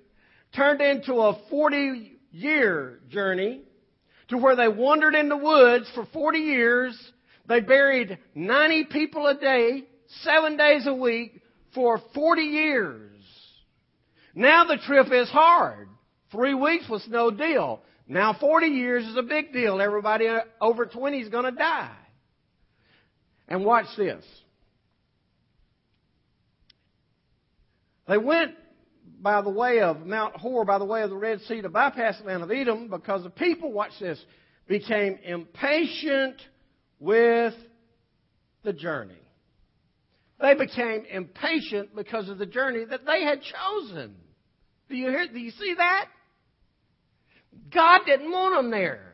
turned 0.55 0.81
into 0.81 1.15
a 1.15 1.41
40 1.51 2.19
year 2.31 3.01
journey 3.09 3.63
to 4.29 4.39
where 4.39 4.55
they 4.55 4.69
wandered 4.69 5.15
in 5.15 5.29
the 5.29 5.37
woods 5.37 5.91
for 5.95 6.07
40 6.13 6.39
years. 6.39 7.13
They 7.53 7.61
buried 7.61 8.17
90 8.35 8.85
people 8.85 9.27
a 9.27 9.35
day, 9.35 9.85
seven 10.23 10.57
days 10.57 10.87
a 10.87 10.95
week, 10.95 11.43
for 11.75 12.01
40 12.15 12.41
years. 12.41 13.13
Now 14.35 14.65
the 14.65 14.79
trip 14.79 15.09
is 15.13 15.29
hard. 15.29 15.89
Three 16.31 16.55
weeks 16.55 16.89
was 16.89 17.07
no 17.11 17.31
deal. 17.31 17.83
Now 18.09 18.33
40 18.41 18.69
years 18.69 19.05
is 19.05 19.19
a 19.19 19.23
big 19.23 19.53
deal. 19.53 19.83
Everybody 19.83 20.29
over 20.63 20.87
20 20.87 21.19
is 21.21 21.29
going 21.29 21.45
to 21.45 21.51
die. 21.51 21.95
And 23.49 23.67
watch 23.67 23.85
this. 23.99 24.25
They 28.09 28.17
went 28.17 28.53
by 29.21 29.43
the 29.43 29.51
way 29.51 29.81
of 29.81 30.07
Mount 30.07 30.37
Hor, 30.37 30.65
by 30.65 30.79
the 30.79 30.87
way 30.87 31.03
of 31.03 31.11
the 31.11 31.17
Red 31.17 31.43
Sea 31.43 31.61
to 31.61 31.69
bypass 31.69 32.19
the 32.19 32.29
land 32.29 32.43
of 32.43 32.51
Edom 32.51 32.89
because 32.89 33.25
the 33.25 33.31
people, 33.31 33.71
watch 33.71 33.93
this, 34.01 34.19
became 34.67 35.19
impatient 35.23 36.37
with 37.03 37.55
the 38.63 38.73
journey. 38.73 39.15
They 40.41 40.55
became 40.55 41.05
impatient 41.11 41.95
because 41.95 42.29
of 42.29 42.39
the 42.39 42.47
journey 42.47 42.85
that 42.85 43.05
they 43.05 43.23
had 43.25 43.41
chosen. 43.43 44.15
Do 44.89 44.97
you 44.97 45.09
hear? 45.09 45.27
Do 45.33 45.39
you 45.39 45.51
see 45.51 45.75
that? 45.77 46.07
God 47.73 48.01
didn't 48.07 48.31
want 48.31 48.57
them 48.57 48.71
there. 48.71 49.13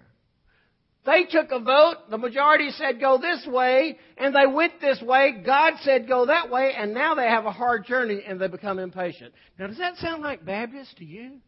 They 1.06 1.24
took 1.24 1.50
a 1.50 1.60
vote. 1.60 2.10
The 2.10 2.18
majority 2.18 2.70
said 2.72 3.00
go 3.00 3.18
this 3.18 3.46
way, 3.46 3.98
and 4.18 4.34
they 4.34 4.46
went 4.46 4.80
this 4.80 5.00
way. 5.00 5.42
God 5.44 5.74
said 5.80 6.06
go 6.06 6.26
that 6.26 6.50
way, 6.50 6.72
and 6.76 6.92
now 6.92 7.14
they 7.14 7.26
have 7.26 7.46
a 7.46 7.52
hard 7.52 7.86
journey 7.86 8.22
and 8.26 8.38
they 8.38 8.48
become 8.48 8.78
impatient. 8.78 9.32
Now, 9.58 9.68
does 9.68 9.78
that 9.78 9.96
sound 9.96 10.22
like 10.22 10.44
Baptist 10.44 10.98
to 10.98 11.04
you? 11.04 11.38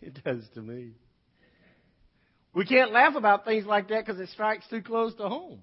It 0.00 0.22
does 0.24 0.44
to 0.54 0.62
me. 0.62 0.92
We 2.54 2.64
can't 2.64 2.92
laugh 2.92 3.16
about 3.16 3.44
things 3.44 3.66
like 3.66 3.88
that 3.88 4.06
because 4.06 4.20
it 4.20 4.28
strikes 4.30 4.66
too 4.68 4.80
close 4.80 5.14
to 5.16 5.28
home. 5.28 5.60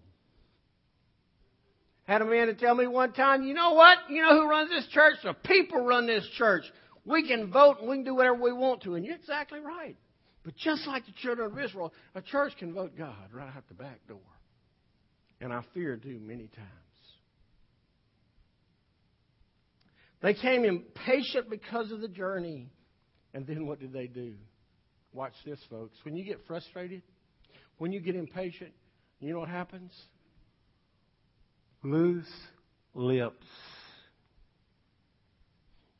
Had 2.03 2.21
a 2.21 2.25
man 2.25 2.47
to 2.47 2.53
tell 2.53 2.75
me 2.75 2.87
one 2.87 3.13
time, 3.13 3.43
you 3.43 3.53
know 3.53 3.73
what? 3.73 3.97
You 4.09 4.21
know 4.21 4.41
who 4.41 4.49
runs 4.49 4.69
this 4.69 4.87
church? 4.87 5.15
The 5.23 5.33
people 5.33 5.85
run 5.85 6.07
this 6.07 6.27
church. 6.37 6.63
We 7.05 7.25
can 7.25 7.51
vote 7.51 7.77
and 7.79 7.89
we 7.89 7.97
can 7.97 8.03
do 8.03 8.15
whatever 8.15 8.35
we 8.35 8.51
want 8.51 8.81
to. 8.83 8.95
And 8.95 9.05
you're 9.05 9.15
exactly 9.15 9.59
right. 9.59 9.95
But 10.43 10.55
just 10.57 10.85
like 10.87 11.05
the 11.05 11.13
children 11.13 11.51
of 11.51 11.59
Israel, 11.59 11.93
a 12.15 12.21
church 12.21 12.53
can 12.57 12.73
vote 12.73 12.97
God 12.97 13.15
right 13.31 13.47
out 13.55 13.67
the 13.69 13.75
back 13.75 14.05
door. 14.07 14.19
And 15.39 15.53
I 15.53 15.61
fear 15.73 15.95
do 15.95 16.19
many 16.19 16.47
times. 16.47 16.67
They 20.21 20.33
came 20.33 20.65
impatient 20.65 21.49
because 21.49 21.91
of 21.91 22.01
the 22.01 22.07
journey. 22.07 22.69
And 23.33 23.47
then 23.47 23.65
what 23.65 23.79
did 23.79 23.93
they 23.93 24.07
do? 24.07 24.33
Watch 25.13 25.33
this, 25.45 25.59
folks. 25.69 25.97
When 26.03 26.15
you 26.15 26.23
get 26.23 26.39
frustrated, 26.47 27.01
when 27.77 27.91
you 27.91 27.99
get 27.99 28.15
impatient, 28.15 28.71
you 29.19 29.33
know 29.33 29.39
what 29.39 29.49
happens? 29.49 29.91
loose 31.83 32.31
lips. 32.93 33.45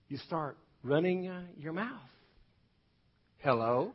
You 0.08 0.18
start 0.18 0.58
running 0.84 1.27
uh, 1.27 1.44
your 1.58 1.74
mouth. 1.74 2.01
Hello? 3.39 3.94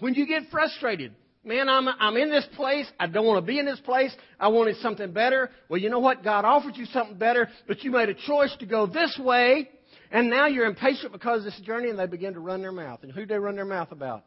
When 0.00 0.14
you 0.14 0.26
get 0.26 0.44
frustrated, 0.50 1.12
man, 1.44 1.68
I'm, 1.68 1.86
I'm 1.88 2.16
in 2.16 2.30
this 2.30 2.46
place. 2.56 2.90
I 2.98 3.06
don't 3.06 3.26
want 3.26 3.44
to 3.44 3.46
be 3.46 3.58
in 3.58 3.66
this 3.66 3.80
place. 3.80 4.14
I 4.40 4.48
wanted 4.48 4.76
something 4.76 5.12
better. 5.12 5.50
Well, 5.68 5.78
you 5.78 5.90
know 5.90 6.00
what? 6.00 6.24
God 6.24 6.44
offered 6.44 6.76
you 6.76 6.86
something 6.86 7.16
better, 7.16 7.48
but 7.68 7.84
you 7.84 7.90
made 7.90 8.08
a 8.08 8.14
choice 8.14 8.54
to 8.60 8.66
go 8.66 8.86
this 8.86 9.18
way, 9.22 9.68
and 10.14 10.30
now 10.30 10.46
you're 10.46 10.66
impatient 10.66 11.10
because 11.10 11.40
of 11.40 11.44
this 11.44 11.60
journey, 11.66 11.90
and 11.90 11.98
they 11.98 12.06
begin 12.06 12.34
to 12.34 12.40
run 12.40 12.62
their 12.62 12.70
mouth. 12.70 13.00
And 13.02 13.10
who 13.10 13.22
do 13.22 13.26
they 13.26 13.38
run 13.38 13.56
their 13.56 13.64
mouth 13.64 13.90
about? 13.90 14.24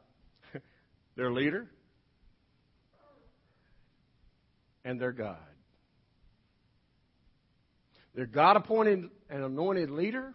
their 1.16 1.32
leader 1.32 1.66
and 4.84 5.00
their 5.00 5.14
God. 5.14 5.38
Their 8.16 8.26
God 8.26 8.58
appointed 8.58 9.06
and 9.30 9.44
anointed 9.46 9.90
leader 9.90 10.34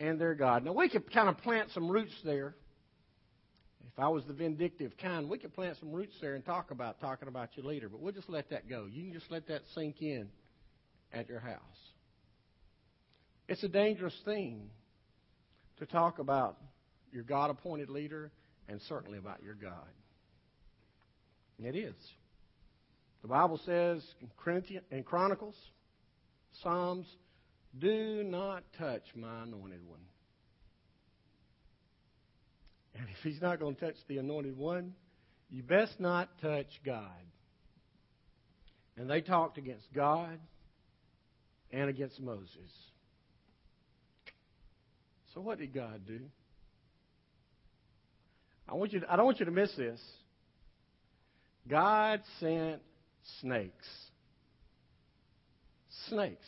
and 0.00 0.20
their 0.20 0.34
God. 0.34 0.64
Now, 0.64 0.72
we 0.72 0.88
could 0.88 1.08
kind 1.12 1.28
of 1.28 1.38
plant 1.38 1.70
some 1.72 1.88
roots 1.88 2.14
there. 2.24 2.56
If 3.92 3.96
I 3.96 4.08
was 4.08 4.24
the 4.24 4.32
vindictive 4.32 4.90
kind, 5.00 5.30
we 5.30 5.38
could 5.38 5.54
plant 5.54 5.76
some 5.78 5.92
roots 5.92 6.14
there 6.20 6.34
and 6.34 6.44
talk 6.44 6.72
about 6.72 6.98
talking 6.98 7.28
about 7.28 7.50
your 7.56 7.64
leader, 7.64 7.88
but 7.88 8.00
we'll 8.00 8.12
just 8.12 8.28
let 8.28 8.50
that 8.50 8.68
go. 8.68 8.86
You 8.90 9.04
can 9.04 9.12
just 9.12 9.30
let 9.30 9.46
that 9.46 9.62
sink 9.72 10.02
in 10.02 10.30
at 11.12 11.28
your 11.28 11.38
house. 11.38 11.60
It's 13.48 13.62
a 13.62 13.68
dangerous 13.68 14.18
thing 14.24 14.70
to 15.78 15.86
talk 15.86 16.18
about 16.18 16.56
your 17.12 17.22
God 17.22 17.50
appointed 17.50 17.88
leader 17.88 18.32
and 18.68 18.80
certainly 18.88 19.18
about 19.18 19.42
your 19.42 19.54
God. 19.54 19.88
It 21.58 21.76
is. 21.76 21.94
The 23.22 23.28
Bible 23.28 23.60
says 23.64 24.04
in 24.90 25.02
Chronicles, 25.04 25.54
Psalms, 26.62 27.06
do 27.78 28.22
not 28.24 28.64
touch 28.78 29.02
my 29.14 29.42
anointed 29.42 29.86
one. 29.86 30.00
And 32.94 33.06
if 33.10 33.22
he's 33.22 33.40
not 33.42 33.60
going 33.60 33.74
to 33.74 33.80
touch 33.80 33.96
the 34.08 34.18
anointed 34.18 34.56
one, 34.56 34.94
you 35.50 35.62
best 35.62 36.00
not 36.00 36.28
touch 36.40 36.66
God. 36.84 37.10
And 38.96 39.08
they 39.08 39.20
talked 39.20 39.58
against 39.58 39.92
God 39.92 40.38
and 41.70 41.90
against 41.90 42.20
Moses. 42.20 42.70
So 45.36 45.42
what 45.42 45.58
did 45.58 45.74
God 45.74 46.00
do? 46.06 46.18
I 48.66 48.72
want 48.72 48.94
you 48.94 49.00
to, 49.00 49.12
I 49.12 49.16
don't 49.16 49.26
want 49.26 49.38
you 49.38 49.44
to 49.44 49.52
miss 49.52 49.70
this. 49.76 50.00
God 51.68 52.22
sent 52.40 52.80
snakes. 53.42 53.86
Snakes. 56.08 56.46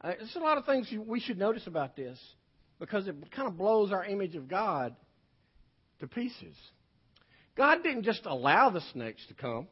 Uh, 0.00 0.12
there's 0.16 0.36
a 0.36 0.38
lot 0.38 0.58
of 0.58 0.64
things 0.64 0.88
we 1.08 1.18
should 1.18 1.38
notice 1.38 1.66
about 1.66 1.96
this 1.96 2.20
because 2.78 3.08
it 3.08 3.16
kind 3.32 3.48
of 3.48 3.58
blows 3.58 3.90
our 3.90 4.04
image 4.04 4.36
of 4.36 4.46
God 4.46 4.94
to 5.98 6.06
pieces. 6.06 6.54
God 7.56 7.82
didn't 7.82 8.04
just 8.04 8.26
allow 8.26 8.70
the 8.70 8.80
snakes 8.92 9.26
to 9.26 9.34
come. 9.34 9.66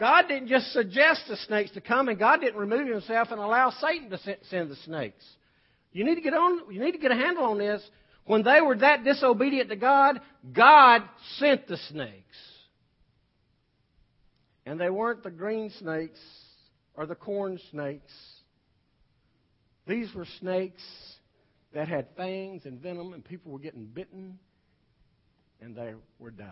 God 0.00 0.24
didn't 0.26 0.48
just 0.48 0.72
suggest 0.72 1.24
the 1.28 1.36
snakes 1.36 1.70
to 1.72 1.82
come, 1.82 2.08
and 2.08 2.18
God 2.18 2.40
didn't 2.40 2.58
remove 2.58 2.88
Himself 2.88 3.28
and 3.30 3.38
allow 3.38 3.68
Satan 3.78 4.08
to 4.08 4.18
send 4.48 4.70
the 4.70 4.76
snakes. 4.86 5.22
You 5.92 6.04
need 6.04 6.16
to 6.16 6.20
get 6.20 6.34
on. 6.34 6.72
You 6.72 6.80
need 6.80 6.92
to 6.92 6.98
get 6.98 7.10
a 7.10 7.16
handle 7.16 7.44
on 7.44 7.58
this. 7.58 7.82
When 8.24 8.42
they 8.42 8.60
were 8.60 8.76
that 8.76 9.04
disobedient 9.04 9.68
to 9.70 9.76
God, 9.76 10.20
God 10.52 11.02
sent 11.38 11.66
the 11.66 11.76
snakes. 11.88 12.36
And 14.64 14.80
they 14.80 14.90
weren't 14.90 15.22
the 15.22 15.30
green 15.30 15.70
snakes 15.78 16.20
or 16.94 17.06
the 17.06 17.16
corn 17.16 17.58
snakes. 17.70 18.12
These 19.86 20.14
were 20.14 20.26
snakes 20.38 20.82
that 21.74 21.88
had 21.88 22.06
fangs 22.16 22.64
and 22.64 22.80
venom, 22.80 23.12
and 23.12 23.24
people 23.24 23.50
were 23.50 23.58
getting 23.58 23.86
bitten 23.86 24.38
and 25.60 25.76
they 25.76 25.94
were 26.18 26.30
dying. 26.30 26.50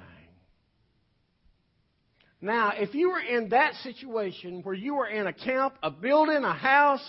Now, 2.40 2.72
if 2.74 2.94
you 2.94 3.10
were 3.10 3.20
in 3.20 3.50
that 3.50 3.74
situation 3.82 4.62
where 4.62 4.74
you 4.74 4.94
were 4.94 5.08
in 5.08 5.26
a 5.26 5.32
camp, 5.32 5.74
a 5.82 5.90
building, 5.90 6.42
a 6.42 6.54
house, 6.54 7.04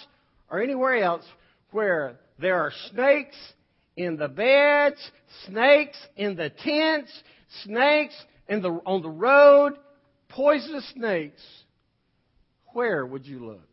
or 0.50 0.62
anywhere 0.62 0.96
else 0.96 1.24
where 1.72 2.20
there 2.40 2.62
are 2.62 2.72
snakes 2.92 3.36
in 3.96 4.18
the 4.18 4.28
beds, 4.28 5.00
snakes 5.48 5.98
in 6.16 6.36
the 6.36 6.50
tents, 6.50 7.12
snakes 7.64 8.16
in 8.48 8.62
the, 8.62 8.70
on 8.86 9.02
the 9.02 9.10
road, 9.10 9.74
poisonous 10.30 10.88
snakes, 10.94 11.42
where 12.74 13.06
would 13.06 13.26
you 13.26 13.46
look? 13.46 13.68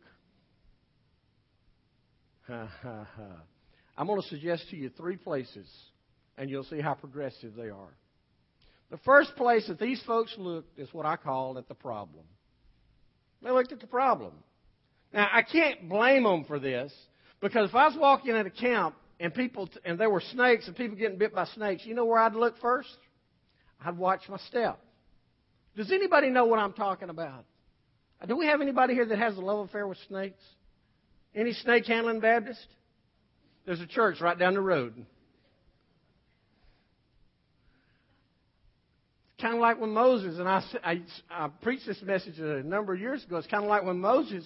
I'm 3.97 4.07
going 4.07 4.21
to 4.21 4.27
suggest 4.27 4.69
to 4.71 4.75
you 4.75 4.89
three 4.89 5.17
places, 5.17 5.67
and 6.37 6.49
you'll 6.49 6.63
see 6.63 6.81
how 6.81 6.93
progressive 6.95 7.55
they 7.55 7.69
are. 7.69 7.95
The 8.89 8.97
first 8.99 9.35
place 9.35 9.67
that 9.67 9.79
these 9.79 10.01
folks 10.07 10.33
looked 10.37 10.79
is 10.79 10.91
what 10.93 11.05
I 11.05 11.15
call 11.15 11.57
at 11.57 11.67
the 11.67 11.75
problem. 11.75 12.23
They 13.43 13.51
looked 13.51 13.71
at 13.71 13.79
the 13.79 13.87
problem. 13.87 14.33
Now, 15.13 15.27
I 15.31 15.43
can't 15.43 15.87
blame 15.87 16.23
them 16.23 16.45
for 16.45 16.59
this 16.59 16.91
because 17.41 17.69
if 17.69 17.75
I 17.75 17.87
was 17.87 17.97
walking 17.97 18.31
at 18.31 18.45
a 18.45 18.49
camp 18.49 18.95
and 19.19 19.33
people 19.33 19.69
and 19.85 19.99
there 19.99 20.09
were 20.09 20.21
snakes 20.31 20.67
and 20.67 20.75
people 20.75 20.97
getting 20.97 21.17
bit 21.17 21.33
by 21.33 21.45
snakes, 21.45 21.85
you 21.85 21.93
know 21.93 22.05
where 22.05 22.19
I'd 22.19 22.35
look 22.35 22.59
first? 22.59 22.97
I'd 23.83 23.97
watch 23.97 24.21
my 24.29 24.37
step. 24.47 24.79
Does 25.75 25.91
anybody 25.91 26.29
know 26.29 26.45
what 26.45 26.59
I'm 26.59 26.73
talking 26.73 27.09
about? 27.09 27.45
Do 28.27 28.35
we 28.35 28.47
have 28.47 28.59
anybody 28.59 28.93
here 28.93 29.05
that 29.05 29.17
has 29.17 29.37
a 29.37 29.41
love 29.41 29.69
affair 29.69 29.87
with 29.87 29.97
snakes? 30.07 30.43
Any 31.33 31.53
snake 31.53 31.85
handling 31.85 32.19
Baptist? 32.19 32.65
There's 33.65 33.79
a 33.79 33.87
church 33.87 34.19
right 34.19 34.37
down 34.37 34.55
the 34.55 34.61
road. 34.61 35.05
kind 39.39 39.53
of 39.53 39.61
like 39.61 39.79
when 39.79 39.91
Moses, 39.91 40.37
and 40.37 40.47
I, 40.47 40.63
I, 40.83 41.01
I, 41.29 41.47
preached 41.61 41.85
this 41.85 42.01
message 42.01 42.39
a 42.39 42.61
number 42.63 42.93
of 42.93 42.99
years 42.99 43.23
ago, 43.23 43.37
it's 43.37 43.47
kind 43.47 43.63
of 43.63 43.69
like 43.69 43.83
when 43.83 43.99
Moses 43.99 44.43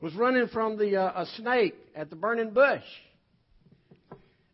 was 0.00 0.14
running 0.14 0.48
from 0.48 0.76
the, 0.76 0.96
uh, 0.96 1.22
a 1.22 1.26
snake 1.36 1.74
at 1.94 2.10
the 2.10 2.16
burning 2.16 2.50
bush. 2.50 2.84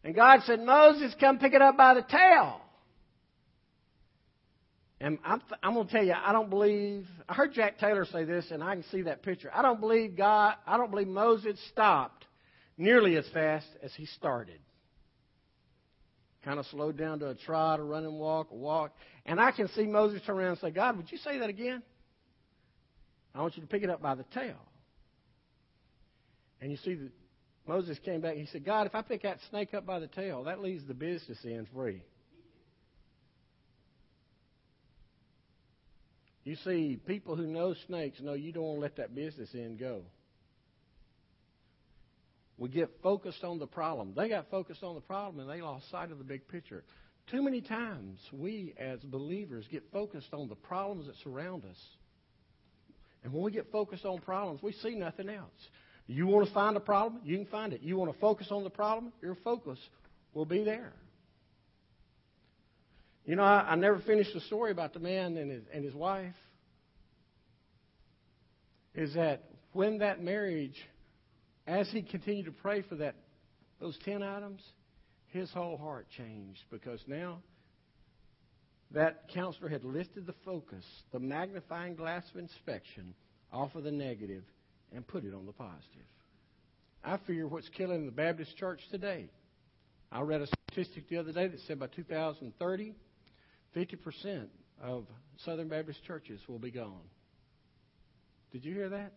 And 0.05 0.15
God 0.15 0.41
said, 0.45 0.61
Moses, 0.61 1.15
come 1.21 1.39
pick 1.39 1.53
it 1.53 1.63
up 1.63 1.77
by 1.77 1.95
the 1.95 2.03
tail. 2.03 2.61
And 5.01 5.19
I'm, 5.25 5.43
I'm 5.63 5.75
going 5.75 5.87
to 5.87 5.93
tell 5.93 6.05
you, 6.05 6.15
I 6.15 6.33
don't 6.33 6.49
believe. 6.49 7.07
I 7.29 7.35
heard 7.35 7.53
Jack 7.53 7.79
Taylor 7.79 8.05
say 8.05 8.25
this, 8.25 8.47
and 8.53 8.63
I 8.63 8.75
can 8.75 8.85
see 8.85 9.03
that 9.03 9.23
picture. 9.23 9.51
I 9.53 9.61
don't 9.63 9.81
believe 9.81 10.17
God. 10.17 10.55
I 10.65 10.77
don't 10.77 10.91
believe 10.93 11.09
Moses 11.09 11.59
stopped 11.71 12.25
nearly 12.79 13.17
as 13.17 13.25
fast 13.35 13.67
as 13.83 13.93
he 13.97 14.07
started. 14.07 14.61
Kind 16.45 16.61
of 16.61 16.67
slowed 16.67 16.97
down 16.97 17.19
to 17.21 17.31
a 17.31 17.35
trot, 17.35 17.81
a 17.81 17.83
run 17.83 18.05
and 18.05 18.15
walk, 18.15 18.49
a 18.53 18.55
walk. 18.55 18.93
And 19.27 19.41
I 19.41 19.51
can 19.51 19.69
see 19.69 19.87
Moses 19.87 20.23
turn 20.25 20.37
around 20.37 20.51
and 20.51 20.59
say, 20.59 20.71
God, 20.71 20.97
would 20.97 21.11
you 21.11 21.19
say 21.19 21.39
that 21.39 21.49
again? 21.49 21.83
I 23.35 23.41
want 23.41 23.57
you 23.57 23.63
to 23.63 23.69
pick 23.69 23.83
it 23.83 23.91
up 23.91 24.03
by 24.03 24.15
the 24.15 24.25
tail. 24.35 24.57
And 26.63 26.71
you 26.71 26.77
see 26.79 26.95
that 26.95 27.11
Moses 27.67 27.99
came 28.05 28.21
back 28.21 28.37
he 28.37 28.47
said, 28.47 28.65
God, 28.65 28.87
if 28.87 28.95
I 28.95 29.03
pick 29.03 29.25
that 29.25 29.39
snake 29.51 29.75
up 29.75 29.85
by 29.85 29.99
the 29.99 30.07
tail, 30.07 30.45
that 30.45 30.61
leaves 30.61 30.87
the 30.87 30.95
business 30.95 31.39
end 31.45 31.67
free. 31.75 32.03
You 36.45 36.57
see, 36.65 37.01
people 37.05 37.37
who 37.37 37.47
know 37.47 37.75
snakes 37.87 38.21
know 38.21 38.35
you 38.35 38.53
don't 38.53 38.63
want 38.63 38.77
to 38.79 38.83
let 38.83 38.97
that 38.97 39.15
business 39.15 39.49
end 39.55 39.79
go. 39.79 40.03
We 42.59 42.69
get 42.69 42.91
focused 43.03 43.43
on 43.43 43.59
the 43.59 43.67
problem. 43.67 44.13
They 44.17 44.29
got 44.29 44.49
focused 44.51 44.85
on 44.85 44.95
the 44.95 45.01
problem 45.01 45.41
and 45.41 45.51
they 45.51 45.63
lost 45.63 45.91
sight 45.91 46.13
of 46.13 46.19
the 46.19 46.25
big 46.25 46.47
picture. 46.47 46.85
Too 47.31 47.43
many 47.43 47.61
times 47.61 48.21
we 48.33 48.75
as 48.79 49.01
believers 49.01 49.67
get 49.71 49.83
focused 49.93 50.33
on 50.33 50.49
the 50.49 50.55
problems 50.55 51.07
that 51.07 51.17
surround 51.25 51.65
us. 51.65 51.79
And 53.25 53.33
when 53.33 53.43
we 53.43 53.51
get 53.51 53.71
focused 53.73 54.05
on 54.05 54.21
problems, 54.21 54.63
we 54.63 54.73
see 54.73 54.95
nothing 54.95 55.29
else. 55.29 55.51
You 56.07 56.27
want 56.27 56.47
to 56.47 56.53
find 56.53 56.77
a 56.77 56.81
problem? 56.81 57.23
You 57.25 57.37
can 57.37 57.47
find 57.47 57.73
it. 57.73 57.83
You 57.83 57.97
want 57.97 58.13
to 58.13 58.19
focus 58.19 58.49
on 58.51 58.65
the 58.65 58.71
problem? 58.71 59.13
Your 59.23 59.37
focus 59.45 59.79
will 60.35 60.45
be 60.45 60.65
there. 60.65 60.93
You 63.25 63.37
know, 63.37 63.45
I, 63.45 63.71
I 63.71 63.75
never 63.77 64.01
finished 64.01 64.35
the 64.35 64.41
story 64.41 64.73
about 64.73 64.95
the 64.95 65.01
man 65.01 65.37
and 65.37 65.51
his, 65.51 65.63
and 65.73 65.85
his 65.85 65.95
wife. 65.95 66.35
Is 68.95 69.15
that 69.15 69.45
when 69.73 69.99
that 69.99 70.23
marriage, 70.23 70.77
as 71.67 71.89
he 71.91 72.03
continued 72.03 72.47
to 72.47 72.53
pray 72.53 72.83
for 72.83 72.97
that, 72.97 73.15
those 73.81 73.97
ten 74.05 74.23
items, 74.23 74.61
his 75.29 75.51
whole 75.51 75.79
heart 75.79 76.07
changed 76.17 76.61
because 76.71 77.01
now 77.07 77.39
that 78.91 79.29
counselor 79.33 79.69
had 79.69 79.85
lifted 79.85 80.27
the 80.27 80.35
focus, 80.45 80.85
the 81.13 81.19
magnifying 81.19 81.95
glass 81.95 82.25
of 82.35 82.41
inspection, 82.41 83.15
off 83.51 83.75
of 83.75 83.85
the 83.85 83.91
negative 83.91 84.43
and 84.95 85.07
put 85.07 85.25
it 85.25 85.35
on 85.35 85.47
the 85.47 85.53
positive. 85.53 86.07
I 87.05 87.19
fear 87.27 87.47
what's 87.47 87.69
killing 87.71 88.07
the 88.07 88.13
Baptist 88.13 88.57
church 88.57 88.81
today. 88.91 89.29
I 90.11 90.21
read 90.21 90.43
a 90.43 90.47
statistic 90.47 91.09
the 91.09 91.19
other 91.19 91.33
day 91.33 91.49
that 91.49 91.61
said 91.67 91.81
by 91.81 91.87
2030, 91.89 92.95
50% 93.75 94.47
of 94.83 95.07
Southern 95.45 95.69
Baptist 95.69 96.05
churches 96.05 96.41
will 96.47 96.59
be 96.59 96.71
gone. 96.71 97.09
Did 98.53 98.65
you 98.65 98.75
hear 98.75 98.91
that? 98.91 99.13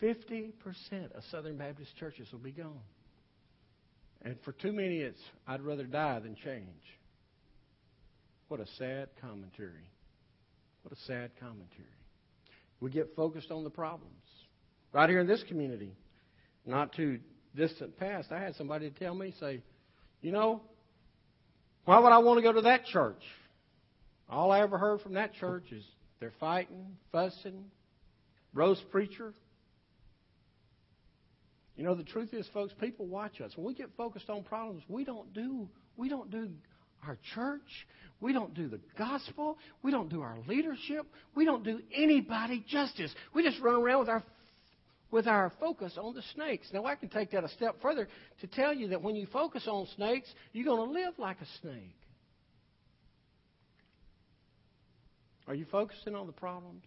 50% 0.00 0.52
of 1.16 1.24
Southern 1.30 1.56
Baptist 1.56 1.96
churches 1.96 2.28
will 2.30 2.38
be 2.38 2.52
gone. 2.52 2.80
And 4.22 4.36
for 4.44 4.52
too 4.52 4.72
many, 4.72 4.98
it's 4.98 5.20
I'd 5.46 5.60
rather 5.60 5.84
die 5.84 6.20
than 6.20 6.36
change. 6.36 6.66
What 8.48 8.60
a 8.60 8.66
sad 8.78 9.08
commentary. 9.20 9.90
What 10.82 10.92
a 10.92 11.00
sad 11.06 11.32
commentary. 11.40 11.97
We 12.80 12.90
get 12.90 13.14
focused 13.16 13.50
on 13.50 13.64
the 13.64 13.70
problems. 13.70 14.12
Right 14.92 15.10
here 15.10 15.20
in 15.20 15.26
this 15.26 15.42
community, 15.48 15.92
not 16.64 16.94
too 16.94 17.18
distant 17.54 17.98
past, 17.98 18.30
I 18.30 18.40
had 18.40 18.54
somebody 18.54 18.90
tell 18.90 19.14
me, 19.14 19.34
say, 19.40 19.62
you 20.22 20.32
know, 20.32 20.62
why 21.84 21.98
would 21.98 22.12
I 22.12 22.18
want 22.18 22.38
to 22.38 22.42
go 22.42 22.52
to 22.52 22.62
that 22.62 22.84
church? 22.86 23.22
All 24.28 24.50
I 24.50 24.60
ever 24.60 24.78
heard 24.78 25.00
from 25.00 25.14
that 25.14 25.34
church 25.34 25.72
is 25.72 25.84
they're 26.20 26.32
fighting, 26.38 26.96
fussing, 27.12 27.64
roast 28.52 28.90
preacher. 28.90 29.32
You 31.76 31.84
know, 31.84 31.94
the 31.94 32.02
truth 32.02 32.34
is, 32.34 32.46
folks, 32.52 32.74
people 32.80 33.06
watch 33.06 33.40
us. 33.40 33.52
When 33.56 33.66
we 33.66 33.74
get 33.74 33.90
focused 33.96 34.28
on 34.28 34.42
problems, 34.42 34.82
we 34.88 35.04
don't 35.04 35.32
do 35.32 35.68
we 35.96 36.08
don't 36.08 36.30
do 36.30 36.50
our 37.06 37.18
church. 37.34 37.86
We 38.20 38.32
don't 38.32 38.54
do 38.54 38.68
the 38.68 38.80
gospel. 38.96 39.58
We 39.82 39.90
don't 39.90 40.08
do 40.08 40.22
our 40.22 40.38
leadership. 40.46 41.06
We 41.34 41.44
don't 41.44 41.64
do 41.64 41.80
anybody 41.94 42.64
justice. 42.68 43.14
We 43.34 43.42
just 43.42 43.60
run 43.60 43.76
around 43.76 44.00
with 44.00 44.08
our 44.08 44.22
with 45.10 45.26
our 45.26 45.50
focus 45.58 45.96
on 45.96 46.14
the 46.14 46.22
snakes. 46.34 46.68
Now, 46.72 46.84
I 46.84 46.94
can 46.94 47.08
take 47.08 47.30
that 47.30 47.44
a 47.44 47.48
step 47.48 47.76
further 47.80 48.08
to 48.40 48.46
tell 48.46 48.74
you 48.74 48.88
that 48.88 49.02
when 49.02 49.16
you 49.16 49.26
focus 49.26 49.66
on 49.66 49.86
snakes, 49.96 50.28
you're 50.52 50.66
going 50.66 50.86
to 50.86 50.92
live 50.92 51.14
like 51.18 51.38
a 51.40 51.46
snake. 51.62 51.96
Are 55.46 55.54
you 55.54 55.64
focusing 55.70 56.14
on 56.14 56.26
the 56.26 56.32
problems? 56.32 56.84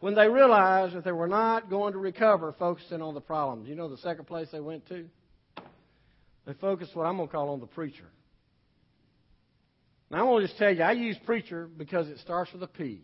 When 0.00 0.14
they 0.14 0.28
realized 0.28 0.94
that 0.94 1.04
they 1.04 1.12
were 1.12 1.26
not 1.26 1.70
going 1.70 1.94
to 1.94 1.98
recover 1.98 2.54
focusing 2.58 3.00
on 3.00 3.14
the 3.14 3.20
problems, 3.20 3.66
you 3.66 3.74
know 3.74 3.88
the 3.88 3.96
second 3.96 4.26
place 4.26 4.48
they 4.52 4.60
went 4.60 4.86
to? 4.88 5.06
They 6.46 6.52
focused 6.52 6.94
what 6.94 7.06
I'm 7.06 7.16
going 7.16 7.28
to 7.28 7.32
call 7.32 7.48
on 7.48 7.60
the 7.60 7.66
preacher. 7.66 8.04
Now, 10.10 10.18
I'm 10.18 10.24
going 10.26 10.42
to 10.42 10.46
just 10.46 10.58
tell 10.58 10.72
you, 10.72 10.82
I 10.82 10.92
use 10.92 11.16
preacher 11.24 11.68
because 11.76 12.08
it 12.08 12.18
starts 12.18 12.52
with 12.52 12.62
a 12.62 12.68
P. 12.68 13.02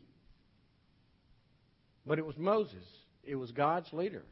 But 2.07 2.19
it 2.19 2.27
was 2.27 2.37
Moses, 2.37 2.85
it 3.25 3.37
was 3.37 3.51
God's 3.53 3.93
leader. 3.93 4.23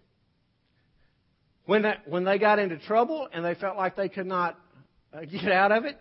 When, 1.66 1.82
that, 1.82 2.08
when 2.08 2.24
they 2.24 2.38
got 2.38 2.58
into 2.58 2.78
trouble 2.78 3.28
and 3.32 3.44
they 3.44 3.54
felt 3.54 3.76
like 3.76 3.96
they 3.96 4.08
could 4.08 4.26
not 4.26 4.58
uh, 5.12 5.20
get 5.20 5.50
out 5.52 5.72
of 5.72 5.84
it, 5.84 5.96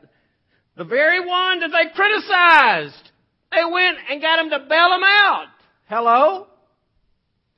the 0.78 0.86
very 0.86 1.20
one 1.20 1.60
that 1.60 1.70
they 1.70 1.94
criticized, 1.94 3.12
they 3.52 3.64
went 3.72 3.98
and 4.10 4.22
got 4.22 4.40
him 4.40 4.50
to 4.52 4.60
bail 4.60 4.90
them 4.90 5.04
out. 5.04 5.48
Hello? 5.88 6.48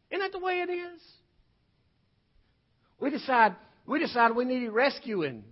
Isn't 0.10 0.22
that 0.22 0.32
the 0.32 0.44
way 0.44 0.62
it 0.62 0.70
is? 0.70 1.02
We 3.00 3.10
decide 3.10 3.56
we 3.86 4.00
decide 4.00 4.36
we 4.36 4.46
need 4.46 4.68
rescuing. 4.70 5.44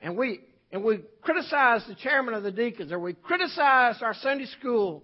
And 0.00 0.16
we 0.16 0.40
and 0.76 0.84
we 0.84 1.00
criticize 1.22 1.82
the 1.88 1.94
chairman 1.94 2.34
of 2.34 2.42
the 2.42 2.52
deacons 2.52 2.92
or 2.92 2.98
we 2.98 3.14
criticize 3.14 4.02
our 4.02 4.12
Sunday 4.12 4.44
school 4.44 5.02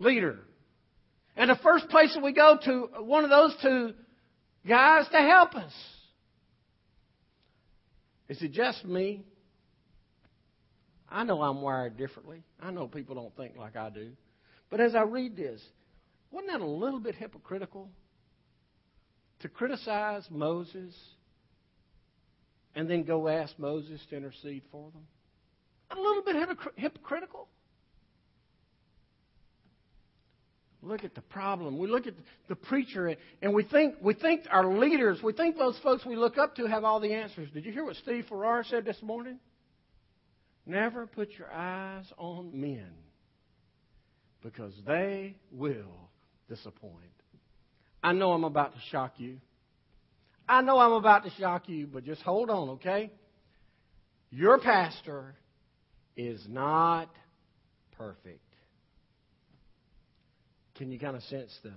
leader. 0.00 0.40
And 1.36 1.48
the 1.48 1.58
first 1.62 1.88
place 1.88 2.12
that 2.14 2.24
we 2.24 2.32
go 2.32 2.58
to 2.64 2.88
one 3.04 3.22
of 3.22 3.30
those 3.30 3.54
two 3.62 3.92
guys 4.66 5.06
to 5.12 5.18
help 5.18 5.54
us. 5.54 5.72
Is 8.28 8.42
it 8.42 8.50
just 8.50 8.84
me? 8.84 9.22
I 11.08 11.22
know 11.22 11.40
I'm 11.40 11.62
wired 11.62 11.96
differently. 11.96 12.42
I 12.60 12.72
know 12.72 12.88
people 12.88 13.14
don't 13.14 13.36
think 13.36 13.56
like 13.56 13.76
I 13.76 13.90
do. 13.90 14.10
But 14.70 14.80
as 14.80 14.96
I 14.96 15.02
read 15.02 15.36
this, 15.36 15.62
wasn't 16.32 16.50
that 16.50 16.62
a 16.62 16.66
little 16.66 16.98
bit 16.98 17.14
hypocritical? 17.14 17.90
To 19.42 19.48
criticize 19.48 20.26
Moses 20.30 20.96
and 22.74 22.88
then 22.88 23.02
go 23.04 23.28
ask 23.28 23.58
Moses 23.58 24.00
to 24.10 24.16
intercede 24.16 24.62
for 24.70 24.90
them? 24.90 25.06
A 25.90 26.00
little 26.00 26.22
bit 26.22 26.36
hypocritical. 26.76 27.48
Look 30.82 31.04
at 31.04 31.14
the 31.14 31.20
problem. 31.20 31.78
We 31.78 31.88
look 31.88 32.06
at 32.06 32.14
the 32.48 32.54
preacher, 32.56 33.14
and 33.42 33.52
we 33.52 33.64
think 33.64 33.96
we 34.00 34.14
think 34.14 34.46
our 34.50 34.66
leaders, 34.78 35.22
we 35.22 35.34
think 35.34 35.58
those 35.58 35.78
folks 35.82 36.06
we 36.06 36.16
look 36.16 36.38
up 36.38 36.56
to 36.56 36.64
have 36.66 36.84
all 36.84 37.00
the 37.00 37.12
answers. 37.12 37.50
Did 37.52 37.66
you 37.66 37.72
hear 37.72 37.84
what 37.84 37.96
Steve 37.96 38.24
Farrar 38.30 38.64
said 38.64 38.86
this 38.86 38.96
morning? 39.02 39.38
Never 40.64 41.06
put 41.06 41.30
your 41.36 41.52
eyes 41.52 42.06
on 42.16 42.58
men, 42.58 42.92
because 44.42 44.72
they 44.86 45.36
will 45.52 46.10
disappoint. 46.48 46.94
I 48.02 48.12
know 48.12 48.32
I'm 48.32 48.44
about 48.44 48.72
to 48.72 48.80
shock 48.90 49.14
you. 49.18 49.36
I 50.50 50.62
know 50.62 50.78
I'm 50.78 50.94
about 50.94 51.22
to 51.22 51.30
shock 51.38 51.68
you, 51.68 51.86
but 51.86 52.04
just 52.04 52.22
hold 52.22 52.50
on, 52.50 52.70
okay? 52.70 53.12
Your 54.30 54.58
pastor 54.58 55.36
is 56.16 56.44
not 56.48 57.08
perfect. 57.92 58.42
Can 60.74 60.90
you 60.90 60.98
kind 60.98 61.14
of 61.14 61.22
sense 61.24 61.56
the 61.62 61.72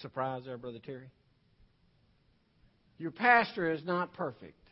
surprise 0.00 0.44
there, 0.46 0.56
Brother 0.56 0.78
Terry? 0.78 1.10
Your 2.96 3.10
pastor 3.10 3.70
is 3.70 3.84
not 3.84 4.14
perfect. 4.14 4.66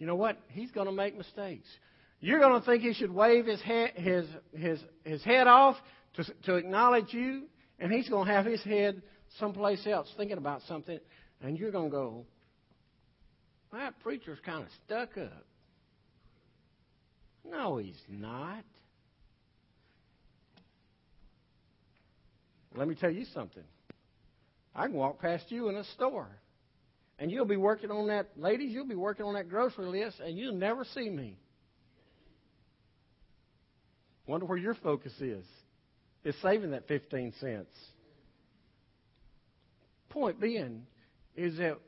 You 0.00 0.08
know 0.08 0.16
what? 0.16 0.36
He's 0.48 0.72
going 0.72 0.86
to 0.86 0.92
make 0.92 1.16
mistakes. 1.16 1.68
You're 2.20 2.40
going 2.40 2.60
to 2.60 2.66
think 2.66 2.82
he 2.82 2.92
should 2.92 3.14
wave 3.14 3.46
his 3.46 3.60
head, 3.60 3.92
his, 3.94 4.26
his, 4.52 4.80
his 5.04 5.22
head 5.22 5.46
off 5.46 5.76
to, 6.14 6.24
to 6.46 6.56
acknowledge 6.56 7.14
you, 7.14 7.44
and 7.78 7.92
he's 7.92 8.08
going 8.08 8.26
to 8.26 8.32
have 8.32 8.46
his 8.46 8.64
head 8.64 9.00
someplace 9.38 9.86
else 9.86 10.12
thinking 10.16 10.38
about 10.38 10.62
something 10.66 10.98
and 11.42 11.58
you're 11.58 11.70
going 11.70 11.90
to 11.90 11.96
go, 11.96 12.26
that 13.72 13.98
preacher's 14.00 14.38
kind 14.44 14.62
of 14.62 14.68
stuck 14.84 15.16
up. 15.18 15.44
No, 17.48 17.78
he's 17.78 18.00
not. 18.08 18.64
Let 22.74 22.88
me 22.88 22.94
tell 22.94 23.10
you 23.10 23.24
something. 23.34 23.64
I 24.74 24.86
can 24.86 24.94
walk 24.94 25.20
past 25.20 25.44
you 25.48 25.68
in 25.68 25.76
a 25.76 25.84
store, 25.94 26.28
and 27.18 27.30
you'll 27.30 27.46
be 27.46 27.56
working 27.56 27.90
on 27.90 28.08
that, 28.08 28.28
ladies, 28.36 28.72
you'll 28.72 28.86
be 28.86 28.94
working 28.94 29.26
on 29.26 29.34
that 29.34 29.48
grocery 29.48 29.86
list, 29.86 30.20
and 30.20 30.38
you'll 30.38 30.54
never 30.54 30.84
see 30.94 31.08
me. 31.08 31.36
Wonder 34.26 34.46
where 34.46 34.58
your 34.58 34.74
focus 34.74 35.12
is. 35.20 35.44
Is 36.24 36.34
saving 36.42 36.72
that 36.72 36.86
15 36.86 37.32
cents. 37.40 37.70
Point 40.10 40.40
being, 40.40 40.82
is 41.38 41.56
that 41.58 41.78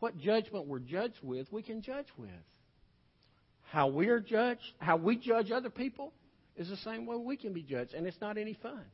what 0.00 0.18
judgment 0.18 0.66
we're 0.66 0.78
judged 0.78 1.18
with, 1.22 1.50
we 1.50 1.62
can 1.62 1.80
judge 1.80 2.06
with. 2.18 2.28
How 3.70 3.88
we're 3.88 4.20
judged, 4.20 4.60
how 4.78 4.96
we 4.98 5.16
judge 5.16 5.50
other 5.50 5.70
people, 5.70 6.12
is 6.56 6.68
the 6.68 6.76
same 6.76 7.06
way 7.06 7.16
we 7.16 7.36
can 7.36 7.54
be 7.54 7.62
judged, 7.62 7.94
and 7.94 8.06
it's 8.06 8.20
not 8.20 8.36
any 8.36 8.54
fun. 8.62 8.84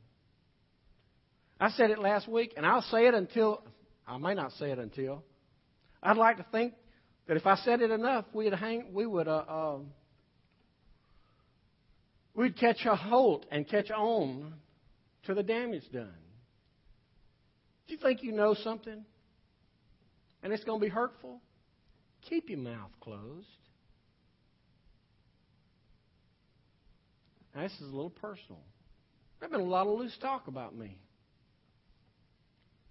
I 1.59 1.69
said 1.71 1.91
it 1.91 1.99
last 1.99 2.27
week, 2.29 2.53
and 2.55 2.65
I'll 2.65 2.81
say 2.81 3.05
it 3.07 3.13
until 3.13 3.61
I 4.07 4.17
may 4.17 4.33
not 4.33 4.53
say 4.53 4.71
it 4.71 4.79
until. 4.79 5.23
I'd 6.01 6.17
like 6.17 6.37
to 6.37 6.45
think 6.51 6.73
that 7.27 7.37
if 7.37 7.45
I 7.45 7.55
said 7.57 7.81
it 7.81 7.91
enough, 7.91 8.25
we'd 8.33 8.53
hang, 8.53 8.93
we 8.93 9.05
would, 9.05 9.27
uh, 9.27 9.43
uh, 9.47 9.77
we'd 12.33 12.57
catch 12.57 12.85
a 12.85 12.95
hold 12.95 13.45
and 13.51 13.67
catch 13.67 13.91
on 13.91 14.53
to 15.25 15.33
the 15.33 15.43
damage 15.43 15.83
done. 15.91 16.22
You 17.93 17.99
think 17.99 18.23
you 18.23 18.31
know 18.31 18.55
something 18.55 19.05
and 20.41 20.51
it's 20.51 20.63
going 20.63 20.79
to 20.79 20.83
be 20.83 20.89
hurtful? 20.89 21.39
Keep 22.27 22.49
your 22.49 22.57
mouth 22.57 22.89
closed. 22.99 23.45
Now, 27.53 27.61
this 27.61 27.73
is 27.73 27.81
a 27.81 27.95
little 27.95 28.09
personal. 28.09 28.63
There's 29.39 29.51
been 29.51 29.61
a 29.61 29.63
lot 29.63 29.85
of 29.85 29.99
loose 29.99 30.17
talk 30.19 30.47
about 30.47 30.75
me. 30.75 30.97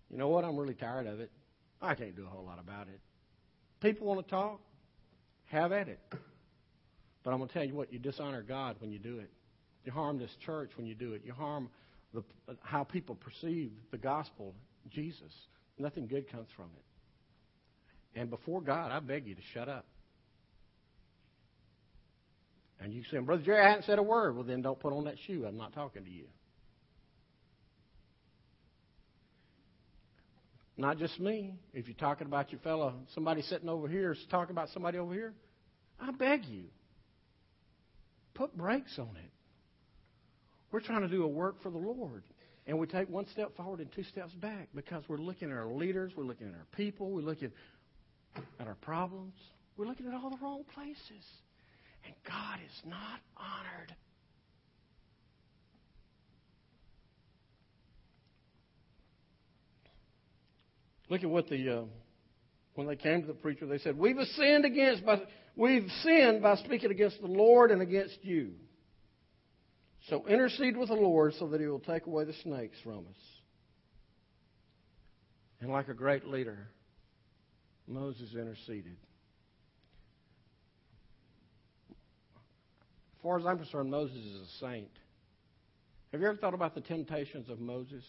You 0.08 0.18
know 0.18 0.28
what? 0.28 0.44
I'm 0.44 0.56
really 0.56 0.74
tired 0.74 1.08
of 1.08 1.18
it. 1.18 1.32
I 1.80 1.96
can't 1.96 2.14
do 2.14 2.24
a 2.24 2.28
whole 2.28 2.44
lot 2.44 2.60
about 2.60 2.86
it. 2.86 3.00
People 3.80 4.06
want 4.06 4.24
to 4.24 4.30
talk, 4.30 4.60
have 5.46 5.72
at 5.72 5.88
it. 5.88 5.98
But 7.24 7.32
I'm 7.32 7.38
going 7.38 7.48
to 7.48 7.54
tell 7.54 7.64
you 7.64 7.74
what, 7.74 7.92
you 7.92 7.98
dishonor 7.98 8.42
God 8.42 8.76
when 8.78 8.92
you 8.92 9.00
do 9.00 9.18
it. 9.18 9.30
You 9.84 9.90
harm 9.90 10.20
this 10.20 10.30
church 10.46 10.70
when 10.76 10.86
you 10.86 10.94
do 10.94 11.14
it. 11.14 11.22
You 11.24 11.32
harm 11.32 11.70
the, 12.14 12.22
how 12.62 12.84
people 12.84 13.16
perceive 13.16 13.72
the 13.90 13.98
gospel 13.98 14.54
Jesus. 14.90 15.32
Nothing 15.78 16.06
good 16.06 16.30
comes 16.30 16.48
from 16.56 16.66
it. 16.76 18.20
And 18.20 18.30
before 18.30 18.60
God, 18.60 18.92
I 18.92 19.00
beg 19.00 19.26
you 19.26 19.34
to 19.34 19.40
shut 19.54 19.68
up. 19.68 19.86
And 22.80 22.92
you 22.92 23.02
say, 23.10 23.18
Brother 23.18 23.42
Jerry, 23.42 23.64
I 23.64 23.68
haven't 23.68 23.84
said 23.84 23.98
a 23.98 24.02
word. 24.02 24.34
Well, 24.34 24.44
then 24.44 24.60
don't 24.60 24.78
put 24.78 24.92
on 24.92 25.04
that 25.04 25.14
shoe. 25.26 25.44
I'm 25.46 25.56
not 25.56 25.72
talking 25.72 26.04
to 26.04 26.10
you. 26.10 26.24
Not 30.76 30.98
just 30.98 31.20
me. 31.20 31.54
If 31.72 31.86
you're 31.86 31.96
talking 31.96 32.26
about 32.26 32.50
your 32.50 32.60
fellow, 32.60 32.94
somebody 33.14 33.42
sitting 33.42 33.68
over 33.68 33.86
here 33.86 34.12
is 34.12 34.26
talking 34.30 34.52
about 34.52 34.68
somebody 34.70 34.98
over 34.98 35.14
here, 35.14 35.32
I 36.00 36.10
beg 36.10 36.44
you, 36.46 36.64
put 38.34 38.56
brakes 38.56 38.98
on 38.98 39.16
it. 39.16 39.30
We're 40.72 40.80
trying 40.80 41.02
to 41.02 41.08
do 41.08 41.22
a 41.22 41.28
work 41.28 41.62
for 41.62 41.70
the 41.70 41.78
Lord. 41.78 42.24
And 42.66 42.78
we 42.78 42.86
take 42.86 43.08
one 43.08 43.26
step 43.32 43.56
forward 43.56 43.80
and 43.80 43.90
two 43.92 44.04
steps 44.04 44.32
back 44.34 44.68
because 44.74 45.02
we're 45.08 45.18
looking 45.18 45.50
at 45.50 45.56
our 45.56 45.72
leaders, 45.72 46.12
we're 46.16 46.24
looking 46.24 46.46
at 46.48 46.54
our 46.54 46.66
people, 46.76 47.10
we're 47.10 47.20
looking 47.20 47.50
at 48.60 48.66
our 48.66 48.76
problems, 48.76 49.34
we're 49.76 49.86
looking 49.86 50.06
at 50.06 50.14
all 50.14 50.30
the 50.30 50.38
wrong 50.40 50.64
places. 50.74 51.24
And 52.04 52.14
God 52.26 52.58
is 52.64 52.90
not 52.90 53.20
honored. 53.36 53.94
Look 61.08 61.22
at 61.22 61.28
what 61.28 61.48
the 61.48 61.68
uh, 61.68 61.82
when 62.74 62.86
they 62.86 62.96
came 62.96 63.20
to 63.20 63.26
the 63.26 63.34
preacher, 63.34 63.66
they 63.66 63.78
said, 63.78 63.98
"We've 63.98 64.16
sinned 64.34 64.64
against 64.64 65.04
by 65.04 65.20
we've 65.54 65.90
sinned 66.02 66.42
by 66.42 66.56
speaking 66.56 66.90
against 66.90 67.20
the 67.20 67.26
Lord 67.26 67.70
and 67.70 67.82
against 67.82 68.18
you. 68.22 68.52
So 70.08 70.26
intercede 70.26 70.76
with 70.76 70.88
the 70.88 70.94
Lord 70.94 71.34
so 71.38 71.48
that 71.48 71.60
He 71.60 71.66
will 71.66 71.80
take 71.80 72.06
away 72.06 72.24
the 72.24 72.34
snakes 72.42 72.78
from 72.82 72.98
us." 72.98 73.22
And 75.60 75.70
like 75.70 75.88
a 75.88 75.94
great 75.94 76.26
leader, 76.26 76.58
Moses 77.86 78.34
interceded. 78.34 78.96
As 81.90 83.22
far 83.22 83.38
as 83.38 83.46
I'm 83.46 83.58
concerned, 83.58 83.88
Moses 83.88 84.16
is 84.16 84.40
a 84.40 84.66
saint. 84.66 84.90
Have 86.10 86.20
you 86.20 86.26
ever 86.26 86.36
thought 86.36 86.54
about 86.54 86.74
the 86.74 86.80
temptations 86.80 87.48
of 87.48 87.60
Moses? 87.60 88.02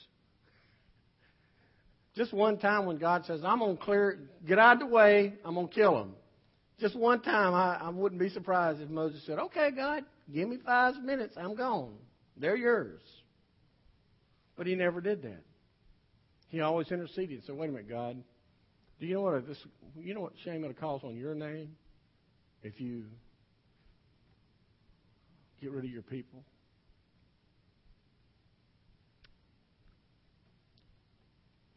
Just 2.15 2.33
one 2.33 2.57
time 2.57 2.85
when 2.85 2.97
God 2.97 3.25
says, 3.25 3.41
I'm 3.45 3.59
going 3.59 3.77
to 3.77 3.83
clear, 3.83 4.19
get 4.47 4.57
out 4.57 4.73
of 4.73 4.79
the 4.79 4.93
way, 4.93 5.33
I'm 5.45 5.53
going 5.53 5.67
to 5.67 5.73
kill 5.73 6.01
him. 6.01 6.13
Just 6.79 6.95
one 6.95 7.21
time, 7.21 7.53
I, 7.53 7.77
I 7.85 7.89
wouldn't 7.89 8.19
be 8.19 8.29
surprised 8.29 8.81
if 8.81 8.89
Moses 8.89 9.23
said, 9.25 9.37
Okay, 9.37 9.69
God, 9.75 10.03
give 10.31 10.47
me 10.47 10.57
five 10.65 10.95
minutes, 11.01 11.35
I'm 11.37 11.55
gone. 11.55 11.95
They're 12.37 12.55
yours. 12.55 13.01
But 14.55 14.67
he 14.67 14.75
never 14.75 15.01
did 15.01 15.23
that. 15.23 15.43
He 16.49 16.61
always 16.61 16.91
interceded. 16.91 17.43
So 17.45 17.55
wait 17.55 17.69
a 17.69 17.71
minute, 17.71 17.89
God, 17.89 18.23
do 18.99 19.07
you 19.07 19.15
know 19.15 19.21
what 19.21 19.47
this? 19.47 19.57
You 19.97 20.13
know 20.13 20.21
what 20.21 20.33
shame 20.43 20.63
it 20.63 20.79
calls 20.79 21.03
on 21.03 21.15
your 21.15 21.33
name 21.33 21.75
if 22.61 22.79
you 22.79 23.05
get 25.59 25.71
rid 25.71 25.83
of 25.83 25.89
your 25.89 26.03
people? 26.03 26.43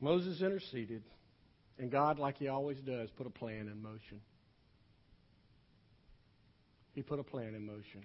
Moses 0.00 0.40
interceded, 0.42 1.02
and 1.78 1.90
God, 1.90 2.18
like 2.18 2.36
he 2.36 2.48
always 2.48 2.78
does, 2.80 3.08
put 3.16 3.26
a 3.26 3.30
plan 3.30 3.68
in 3.72 3.82
motion. 3.82 4.20
He 6.94 7.02
put 7.02 7.18
a 7.18 7.24
plan 7.24 7.54
in 7.54 7.64
motion. 7.66 8.04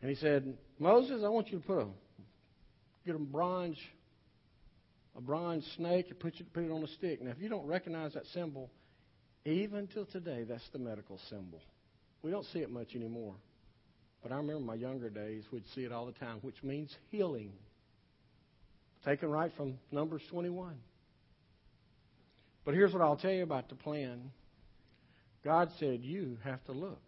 And 0.00 0.10
he 0.10 0.16
said, 0.16 0.56
Moses, 0.78 1.22
I 1.24 1.28
want 1.28 1.48
you 1.48 1.58
to 1.58 1.64
put 1.64 1.78
a 1.78 1.86
get 3.04 3.14
a 3.14 3.18
bronze 3.18 3.78
a 5.16 5.20
bronze 5.20 5.66
snake 5.76 6.06
and 6.08 6.18
put, 6.18 6.34
you, 6.36 6.44
put 6.52 6.64
it 6.64 6.70
on 6.70 6.82
a 6.82 6.88
stick. 6.88 7.22
Now, 7.22 7.30
if 7.30 7.40
you 7.40 7.48
don't 7.48 7.66
recognize 7.66 8.14
that 8.14 8.26
symbol, 8.32 8.70
even 9.44 9.88
till 9.88 10.06
today, 10.06 10.44
that's 10.48 10.68
the 10.72 10.78
medical 10.78 11.18
symbol. 11.28 11.60
We 12.22 12.30
don't 12.30 12.46
see 12.52 12.60
it 12.60 12.70
much 12.70 12.94
anymore. 12.94 13.34
But 14.22 14.32
I 14.32 14.36
remember 14.36 14.60
my 14.60 14.74
younger 14.74 15.10
days, 15.10 15.44
we'd 15.50 15.64
see 15.74 15.82
it 15.82 15.92
all 15.92 16.06
the 16.06 16.12
time, 16.12 16.38
which 16.42 16.62
means 16.62 16.94
healing. 17.10 17.52
Taken 19.04 19.30
right 19.30 19.50
from 19.56 19.78
Numbers 19.90 20.22
21. 20.30 20.76
But 22.64 22.74
here's 22.74 22.92
what 22.92 23.02
I'll 23.02 23.16
tell 23.16 23.32
you 23.32 23.42
about 23.42 23.68
the 23.68 23.74
plan 23.74 24.30
God 25.42 25.70
said, 25.78 26.04
You 26.04 26.36
have 26.44 26.62
to 26.64 26.72
look. 26.72 27.00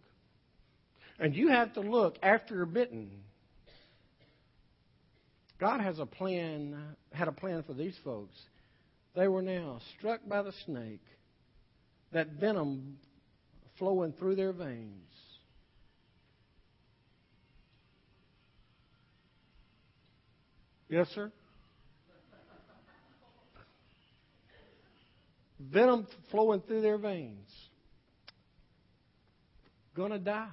And 1.19 1.35
you 1.35 1.49
have 1.49 1.73
to 1.73 1.81
look 1.81 2.17
after 2.21 2.55
you're 2.55 2.65
bitten. 2.65 3.11
God 5.59 5.81
has 5.81 5.99
a 5.99 6.05
plan, 6.05 6.75
had 7.11 7.27
a 7.27 7.31
plan 7.31 7.63
for 7.63 7.73
these 7.73 7.95
folks. 8.03 8.35
They 9.15 9.27
were 9.27 9.41
now 9.41 9.79
struck 9.97 10.21
by 10.27 10.41
the 10.41 10.53
snake, 10.65 11.03
that 12.11 12.27
venom 12.39 12.97
flowing 13.77 14.13
through 14.13 14.35
their 14.35 14.51
veins. 14.51 15.09
Yes, 20.89 21.07
sir? 21.15 21.31
venom 25.71 26.07
flowing 26.29 26.61
through 26.61 26.81
their 26.81 26.97
veins. 26.97 27.49
Gonna 29.95 30.19
die. 30.19 30.49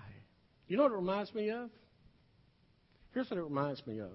You 0.71 0.77
know 0.77 0.85
what 0.85 0.93
it 0.93 0.99
reminds 0.99 1.35
me 1.35 1.51
of? 1.51 1.69
Here's 3.13 3.29
what 3.29 3.39
it 3.39 3.43
reminds 3.43 3.85
me 3.89 3.99
of. 3.99 4.13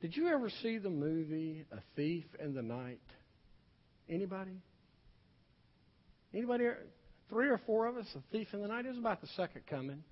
Did 0.00 0.16
you 0.16 0.26
ever 0.26 0.50
see 0.50 0.78
the 0.78 0.90
movie 0.90 1.64
A 1.70 1.78
Thief 1.94 2.24
in 2.42 2.54
the 2.54 2.62
Night? 2.62 2.98
Anybody? 4.10 4.60
Anybody? 6.34 6.64
Three 7.30 7.50
or 7.50 7.60
four 7.66 7.86
of 7.86 7.96
us, 7.96 8.06
A 8.16 8.22
Thief 8.32 8.48
in 8.52 8.62
the 8.62 8.66
Night. 8.66 8.84
It 8.84 8.88
was 8.88 8.98
about 8.98 9.20
the 9.20 9.28
second 9.36 9.64
coming. 9.70 10.02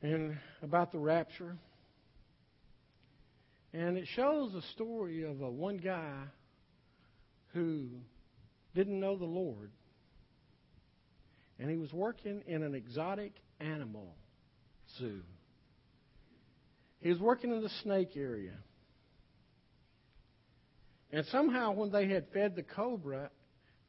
And 0.00 0.38
about 0.62 0.90
the 0.90 0.98
rapture. 0.98 1.54
And 3.74 3.98
it 3.98 4.08
shows 4.16 4.54
a 4.54 4.62
story 4.72 5.24
of 5.24 5.42
a 5.42 5.50
one 5.50 5.76
guy 5.76 6.14
who 7.52 7.88
didn't 8.74 8.98
know 8.98 9.18
the 9.18 9.26
Lord. 9.26 9.70
And 11.58 11.70
he 11.70 11.76
was 11.76 11.92
working 11.92 12.42
in 12.46 12.62
an 12.62 12.74
exotic 12.74 13.32
animal 13.60 14.14
zoo. 14.98 15.22
He 17.00 17.10
was 17.10 17.20
working 17.20 17.52
in 17.52 17.62
the 17.62 17.70
snake 17.82 18.16
area. 18.16 18.54
And 21.12 21.24
somehow, 21.26 21.72
when 21.72 21.92
they 21.92 22.08
had 22.08 22.26
fed 22.32 22.56
the 22.56 22.62
cobra 22.62 23.30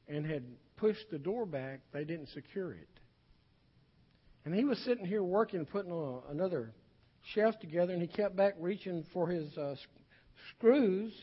and 0.08 0.26
had 0.26 0.44
pushed 0.78 1.10
the 1.10 1.18
door 1.18 1.46
back, 1.46 1.80
they 1.92 2.04
didn't 2.04 2.30
secure 2.30 2.74
it. 2.74 2.90
And 4.46 4.54
he 4.54 4.64
was 4.64 4.78
sitting 4.80 5.06
here 5.06 5.24
working, 5.24 5.66
putting 5.66 5.92
a, 5.92 6.32
another 6.32 6.72
shelf 7.34 7.60
together, 7.60 7.94
and 7.94 8.02
he 8.02 8.08
kept 8.08 8.36
back 8.36 8.54
reaching 8.60 9.04
for 9.12 9.28
his 9.28 9.58
uh, 9.58 9.76
screws 10.52 11.14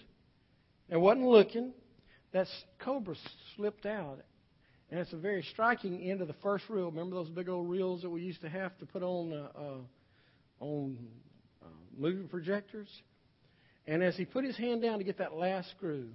and 0.90 1.00
wasn't 1.00 1.26
looking. 1.26 1.72
That 2.32 2.48
cobra 2.80 3.14
slipped 3.54 3.86
out. 3.86 4.18
And 4.92 5.00
it's 5.00 5.14
a 5.14 5.16
very 5.16 5.42
striking 5.52 6.02
end 6.02 6.20
of 6.20 6.28
the 6.28 6.34
first 6.42 6.64
reel. 6.68 6.90
Remember 6.90 7.16
those 7.16 7.30
big 7.30 7.48
old 7.48 7.66
reels 7.66 8.02
that 8.02 8.10
we 8.10 8.20
used 8.20 8.42
to 8.42 8.48
have 8.50 8.76
to 8.76 8.84
put 8.84 9.02
on 9.02 9.32
uh, 9.32 9.58
uh, 9.58 9.78
on 10.60 10.98
uh, 11.62 11.66
movie 11.96 12.28
projectors? 12.28 12.88
And 13.86 14.02
as 14.02 14.16
he 14.16 14.26
put 14.26 14.44
his 14.44 14.54
hand 14.54 14.82
down 14.82 14.98
to 14.98 15.04
get 15.04 15.16
that 15.16 15.32
last 15.32 15.70
screw, 15.70 16.08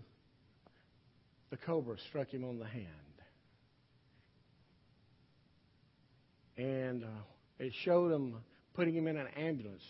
the 1.49 1.57
cobra 1.57 1.97
struck 2.07 2.29
him 2.29 2.43
on 2.43 2.59
the 2.59 2.67
hand. 2.67 2.85
And 6.55 7.03
uh, 7.03 7.07
it 7.57 7.73
showed 7.83 8.11
him 8.11 8.35
putting 8.75 8.93
him 8.93 9.07
in 9.07 9.17
an 9.17 9.27
ambulance. 9.35 9.81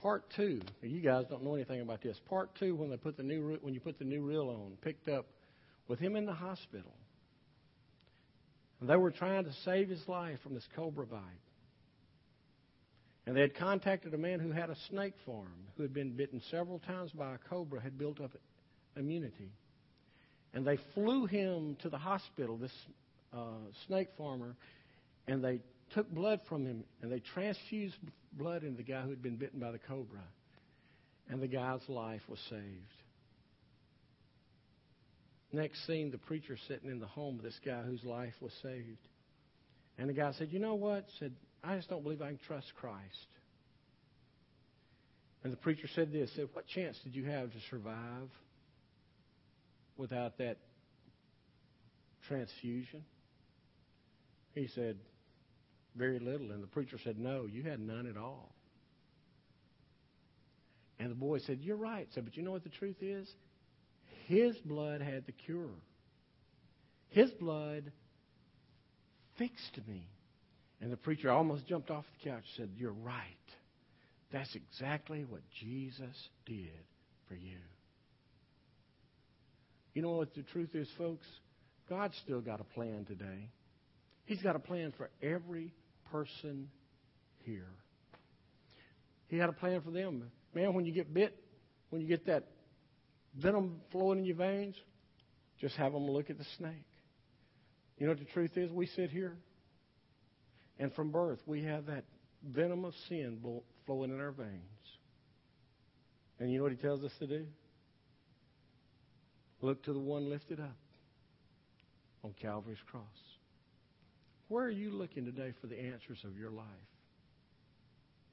Part 0.00 0.24
two, 0.34 0.62
you 0.80 1.02
guys 1.02 1.26
don't 1.28 1.44
know 1.44 1.54
anything 1.54 1.82
about 1.82 2.00
this. 2.00 2.18
Part 2.30 2.48
two, 2.58 2.74
when 2.76 2.88
they 2.88 2.96
put 2.96 3.18
the 3.18 3.22
new 3.22 3.58
when 3.60 3.74
you 3.74 3.80
put 3.80 3.98
the 3.98 4.06
new 4.06 4.22
reel 4.22 4.48
on, 4.48 4.78
picked 4.80 5.10
up 5.10 5.26
with 5.86 5.98
him 5.98 6.16
in 6.16 6.24
the 6.24 6.32
hospital. 6.32 6.94
And 8.80 8.88
they 8.88 8.96
were 8.96 9.10
trying 9.10 9.44
to 9.44 9.52
save 9.64 9.88
his 9.88 10.02
life 10.08 10.38
from 10.42 10.54
this 10.54 10.66
cobra 10.74 11.06
bite. 11.06 11.20
And 13.26 13.36
they 13.36 13.42
had 13.42 13.54
contacted 13.54 14.14
a 14.14 14.18
man 14.18 14.40
who 14.40 14.50
had 14.50 14.70
a 14.70 14.76
snake 14.88 15.14
farm, 15.26 15.66
who 15.76 15.82
had 15.82 15.92
been 15.92 16.16
bitten 16.16 16.40
several 16.50 16.78
times 16.80 17.10
by 17.12 17.34
a 17.34 17.38
cobra, 17.48 17.80
had 17.80 17.98
built 17.98 18.20
up 18.20 18.32
immunity. 18.96 19.52
And 20.54 20.66
they 20.66 20.78
flew 20.94 21.26
him 21.26 21.76
to 21.82 21.90
the 21.90 21.98
hospital, 21.98 22.56
this 22.56 22.72
uh, 23.32 23.58
snake 23.86 24.08
farmer, 24.16 24.56
and 25.28 25.44
they 25.44 25.60
took 25.94 26.10
blood 26.10 26.40
from 26.48 26.66
him 26.66 26.84
and 27.02 27.12
they 27.12 27.20
transfused 27.20 27.96
blood 28.32 28.62
into 28.62 28.76
the 28.76 28.82
guy 28.82 29.02
who 29.02 29.10
had 29.10 29.22
been 29.22 29.36
bitten 29.36 29.60
by 29.60 29.70
the 29.70 29.78
cobra. 29.78 30.24
And 31.28 31.40
the 31.40 31.46
guy's 31.46 31.88
life 31.88 32.22
was 32.28 32.40
saved. 32.48 32.99
Next 35.52 35.86
scene, 35.86 36.10
the 36.10 36.18
preacher 36.18 36.56
sitting 36.68 36.90
in 36.90 37.00
the 37.00 37.06
home 37.06 37.36
of 37.38 37.42
this 37.42 37.58
guy 37.64 37.82
whose 37.82 38.04
life 38.04 38.34
was 38.40 38.52
saved. 38.62 39.08
And 39.98 40.08
the 40.08 40.12
guy 40.14 40.32
said, 40.32 40.48
You 40.50 40.60
know 40.60 40.74
what? 40.74 41.06
Said, 41.18 41.32
I 41.62 41.76
just 41.76 41.88
don't 41.90 42.02
believe 42.02 42.22
I 42.22 42.28
can 42.28 42.40
trust 42.46 42.72
Christ. 42.76 43.26
And 45.42 45.52
the 45.52 45.56
preacher 45.56 45.88
said 45.94 46.12
this, 46.12 46.30
said, 46.36 46.48
What 46.52 46.66
chance 46.66 46.96
did 47.04 47.14
you 47.14 47.24
have 47.24 47.50
to 47.50 47.58
survive 47.70 48.28
without 49.96 50.38
that 50.38 50.58
transfusion? 52.28 53.04
He 54.54 54.68
said, 54.74 54.96
very 55.96 56.18
little. 56.18 56.50
And 56.52 56.62
the 56.62 56.68
preacher 56.68 56.98
said, 57.02 57.18
No, 57.18 57.46
you 57.46 57.62
had 57.62 57.80
none 57.80 58.06
at 58.06 58.16
all. 58.16 58.52
And 60.98 61.10
the 61.10 61.16
boy 61.16 61.38
said, 61.38 61.58
You're 61.60 61.76
right. 61.76 62.06
said, 62.14 62.24
But 62.24 62.36
you 62.36 62.42
know 62.42 62.52
what 62.52 62.62
the 62.62 62.70
truth 62.70 62.96
is? 63.00 63.28
His 64.30 64.56
blood 64.58 65.02
had 65.02 65.26
the 65.26 65.32
cure. 65.32 65.74
His 67.08 67.32
blood 67.32 67.90
fixed 69.36 69.80
me. 69.88 70.08
And 70.80 70.92
the 70.92 70.96
preacher 70.96 71.32
almost 71.32 71.66
jumped 71.66 71.90
off 71.90 72.04
the 72.22 72.30
couch 72.30 72.44
and 72.56 72.68
said, 72.68 72.70
You're 72.76 72.92
right. 72.92 73.24
That's 74.32 74.54
exactly 74.54 75.24
what 75.28 75.40
Jesus 75.58 76.14
did 76.46 76.70
for 77.26 77.34
you. 77.34 77.58
You 79.94 80.02
know 80.02 80.12
what 80.12 80.32
the 80.36 80.42
truth 80.42 80.76
is, 80.76 80.88
folks? 80.96 81.26
God's 81.88 82.16
still 82.24 82.40
got 82.40 82.60
a 82.60 82.64
plan 82.64 83.06
today. 83.06 83.50
He's 84.26 84.40
got 84.40 84.54
a 84.54 84.60
plan 84.60 84.92
for 84.96 85.10
every 85.20 85.74
person 86.12 86.68
here. 87.42 87.66
He 89.26 89.38
had 89.38 89.48
a 89.48 89.54
plan 89.54 89.80
for 89.80 89.90
them. 89.90 90.30
Man, 90.54 90.72
when 90.72 90.84
you 90.84 90.92
get 90.92 91.12
bit, 91.12 91.36
when 91.88 92.00
you 92.00 92.06
get 92.06 92.26
that 92.26 92.44
venom 93.34 93.80
flowing 93.92 94.18
in 94.18 94.24
your 94.24 94.36
veins, 94.36 94.74
just 95.60 95.76
have 95.76 95.92
them 95.92 96.06
look 96.08 96.30
at 96.30 96.38
the 96.38 96.46
snake. 96.56 96.86
You 97.98 98.06
know 98.06 98.12
what 98.12 98.18
the 98.18 98.32
truth 98.32 98.56
is? 98.56 98.70
We 98.70 98.86
sit 98.86 99.10
here, 99.10 99.36
and 100.78 100.92
from 100.94 101.10
birth, 101.10 101.40
we 101.46 101.64
have 101.64 101.86
that 101.86 102.04
venom 102.42 102.84
of 102.84 102.94
sin 103.08 103.38
flowing 103.86 104.10
in 104.10 104.20
our 104.20 104.32
veins. 104.32 104.62
And 106.38 106.50
you 106.50 106.58
know 106.58 106.64
what 106.64 106.72
he 106.72 106.78
tells 106.78 107.04
us 107.04 107.12
to 107.18 107.26
do? 107.26 107.46
Look 109.60 109.84
to 109.84 109.92
the 109.92 109.98
one 109.98 110.30
lifted 110.30 110.58
up 110.58 110.78
on 112.24 112.34
Calvary's 112.40 112.78
cross. 112.90 113.04
Where 114.48 114.64
are 114.64 114.70
you 114.70 114.90
looking 114.90 115.26
today 115.26 115.52
for 115.60 115.66
the 115.66 115.78
answers 115.78 116.18
of 116.24 116.38
your 116.38 116.50
life? 116.50 116.64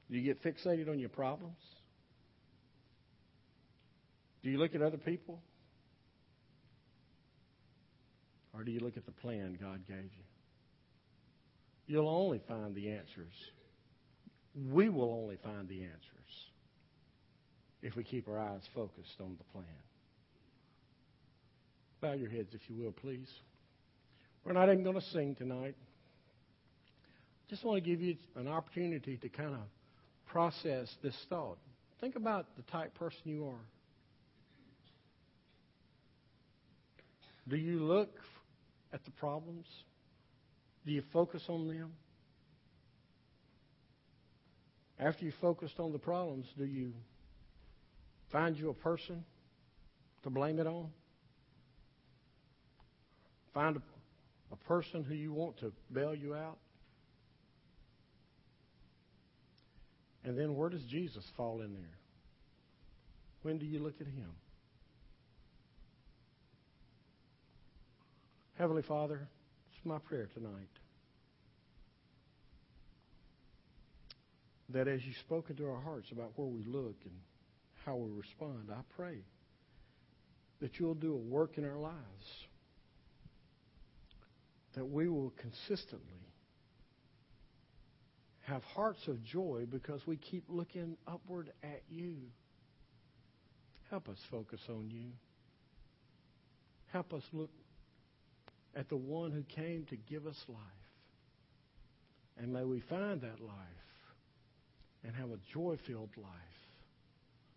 Do 0.10 0.18
you 0.18 0.24
get 0.24 0.42
fixated 0.42 0.90
on 0.90 1.00
your 1.00 1.10
problems? 1.10 1.58
Do 4.48 4.52
you 4.52 4.60
look 4.60 4.76
at 4.76 4.82
other 4.82 4.96
people? 4.96 5.42
Or 8.54 8.64
do 8.64 8.72
you 8.72 8.80
look 8.80 8.96
at 8.96 9.06
the 9.06 9.12
plan 9.12 9.58
God 9.60 9.86
gave 9.86 9.98
you? 9.98 10.24
You'll 11.86 12.08
only 12.08 12.40
find 12.48 12.74
the 12.74 12.92
answers. 12.92 13.34
We 14.72 14.88
will 14.88 15.12
only 15.22 15.36
find 15.44 15.68
the 15.68 15.82
answers 15.82 16.00
if 17.82 17.98
we 17.98 18.06
keep 18.06 18.30
our 18.30 18.40
eyes 18.40 18.62
focused 18.74 19.20
on 19.20 19.36
the 19.38 19.44
plan. 19.52 19.66
Bow 22.00 22.14
your 22.14 22.30
heads, 22.30 22.54
if 22.54 22.62
you 22.70 22.82
will, 22.82 22.94
please. 22.94 23.30
We're 24.46 24.54
not 24.54 24.70
even 24.70 24.82
going 24.82 24.96
to 24.96 25.06
sing 25.12 25.36
tonight. 25.36 25.76
Just 27.50 27.66
want 27.66 27.84
to 27.84 27.90
give 27.90 28.00
you 28.00 28.16
an 28.38 28.48
opportunity 28.48 29.18
to 29.18 29.28
kind 29.28 29.56
of 29.56 29.68
process 30.26 30.88
this 31.04 31.18
thought. 31.28 31.58
Think 32.00 32.16
about 32.16 32.46
the 32.56 32.64
type 32.72 32.96
person 32.96 33.20
you 33.26 33.48
are. 33.48 33.66
Do 37.50 37.56
you 37.56 37.80
look 37.80 38.10
at 38.94 39.04
the 39.06 39.12
problems? 39.12 39.66
Do 40.86 40.92
you 40.92 41.04
focus 41.14 41.44
on 41.48 41.68
them? 41.68 41.94
After 45.00 45.26
you 45.26 45.32
focused 45.40 45.80
on 45.80 45.92
the 45.92 46.00
problems, 46.00 46.48
do 46.58 46.66
you 46.66 46.94
find 48.32 48.58
you 48.58 48.70
a 48.70 48.74
person 48.74 49.24
to 50.24 50.30
blame 50.30 50.60
it 50.60 50.68
on? 50.68 50.90
Find 53.54 53.78
a, 53.78 53.82
a 54.52 54.56
person 54.68 55.04
who 55.04 55.14
you 55.14 55.34
want 55.34 55.60
to 55.60 55.72
bail 55.94 56.16
you 56.16 56.36
out? 56.36 56.58
And 60.24 60.38
then 60.38 60.56
where 60.56 60.70
does 60.70 60.84
Jesus 60.84 61.24
fall 61.38 61.62
in 61.62 61.74
there? 61.74 61.98
When 63.44 63.58
do 63.58 63.66
you 63.66 63.80
look 63.80 63.96
at 64.02 64.08
him? 64.08 64.32
Heavenly 68.58 68.82
Father, 68.82 69.28
it's 69.72 69.86
my 69.86 70.00
prayer 70.00 70.28
tonight 70.34 70.67
that 74.70 74.88
as 74.88 75.06
you 75.06 75.13
spoke 75.20 75.52
into 75.52 75.70
our 75.70 75.80
hearts 75.80 76.10
about 76.12 76.32
where 76.36 76.48
we 76.48 76.63
look 76.63 76.96
and 77.06 77.13
how 77.86 77.98
we 77.98 78.10
respond, 78.10 78.70
I 78.72 78.82
pray 78.96 79.20
that 80.60 80.80
you'll 80.80 80.96
do 80.96 81.13
a 81.13 81.17
work 81.17 81.60
in 81.60 81.65
our 81.65 81.78
lives, 81.78 81.96
that 84.76 84.86
we 84.86 85.08
will 85.08 85.34
consistently 85.39 86.02
have 88.41 88.63
hearts 88.63 89.08
of 89.08 89.24
joy 89.24 89.65
because 89.70 90.02
we 90.08 90.17
keep 90.17 90.46
looking 90.50 90.98
upward 91.08 91.52
at 91.62 91.84
you. 91.89 92.15
Help 93.91 94.10
us 94.10 94.17
focus 94.32 94.62
on 94.67 94.89
you. 94.89 95.12
Help 96.91 97.13
us 97.13 97.24
look 97.34 97.52
at 98.78 98.90
the 98.90 98.96
one 98.96 99.32
who 99.32 99.42
came 99.44 99.86
to 99.90 99.96
give 99.96 100.28
us 100.28 100.38
life. 100.48 100.58
And 102.38 102.54
may 102.54 102.63
we 102.63 102.80
find 102.82 103.22
that 103.22 103.42
life 103.42 103.58
and 105.04 105.16
have 105.16 105.32
a 105.32 105.40
joy 105.52 105.78
filled 105.88 106.12
life 106.16 106.28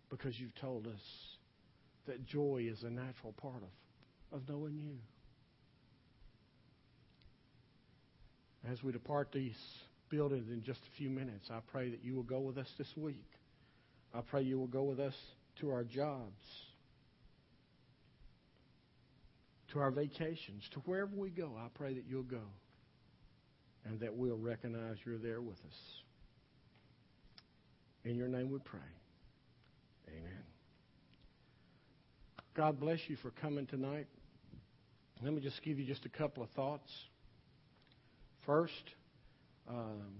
because 0.09 0.37
you've 0.39 0.55
told 0.55 0.87
us 0.87 1.01
that 2.07 2.25
joy 2.25 2.65
is 2.67 2.81
a 2.81 2.89
natural 2.89 3.33
part 3.39 3.61
of, 3.61 4.39
of 4.39 4.49
knowing 4.49 4.79
you. 4.79 4.97
As 8.71 8.81
we 8.83 8.91
depart 8.91 9.29
these 9.31 9.57
buildings 10.09 10.49
in 10.49 10.63
just 10.63 10.79
a 10.79 10.97
few 10.97 11.09
minutes, 11.09 11.49
I 11.51 11.59
pray 11.71 11.89
that 11.89 12.03
you 12.03 12.15
will 12.15 12.23
go 12.23 12.39
with 12.39 12.57
us 12.57 12.67
this 12.77 12.91
week. 12.97 13.29
I 14.13 14.21
pray 14.21 14.41
you 14.41 14.57
will 14.57 14.67
go 14.67 14.83
with 14.83 14.99
us 14.99 15.15
to 15.61 15.69
our 15.69 15.83
jobs, 15.83 16.41
to 19.71 19.79
our 19.79 19.91
vacations, 19.91 20.63
to 20.73 20.79
wherever 20.81 21.15
we 21.15 21.29
go. 21.29 21.51
I 21.57 21.67
pray 21.73 21.93
that 21.93 22.03
you'll 22.07 22.23
go 22.23 22.43
and 23.85 23.99
that 24.01 24.15
we'll 24.15 24.37
recognize 24.37 24.97
you're 25.05 25.17
there 25.17 25.41
with 25.41 25.57
us. 25.67 25.77
In 28.03 28.15
your 28.15 28.27
name 28.27 28.51
we 28.51 28.59
pray. 28.59 28.79
Amen. 30.09 30.43
God 32.55 32.79
bless 32.79 32.99
you 33.07 33.15
for 33.17 33.31
coming 33.31 33.65
tonight. 33.65 34.07
Let 35.23 35.33
me 35.33 35.41
just 35.41 35.61
give 35.63 35.79
you 35.79 35.85
just 35.85 36.05
a 36.05 36.09
couple 36.09 36.43
of 36.43 36.49
thoughts. 36.49 36.89
First, 38.45 38.73
um, 39.69 40.15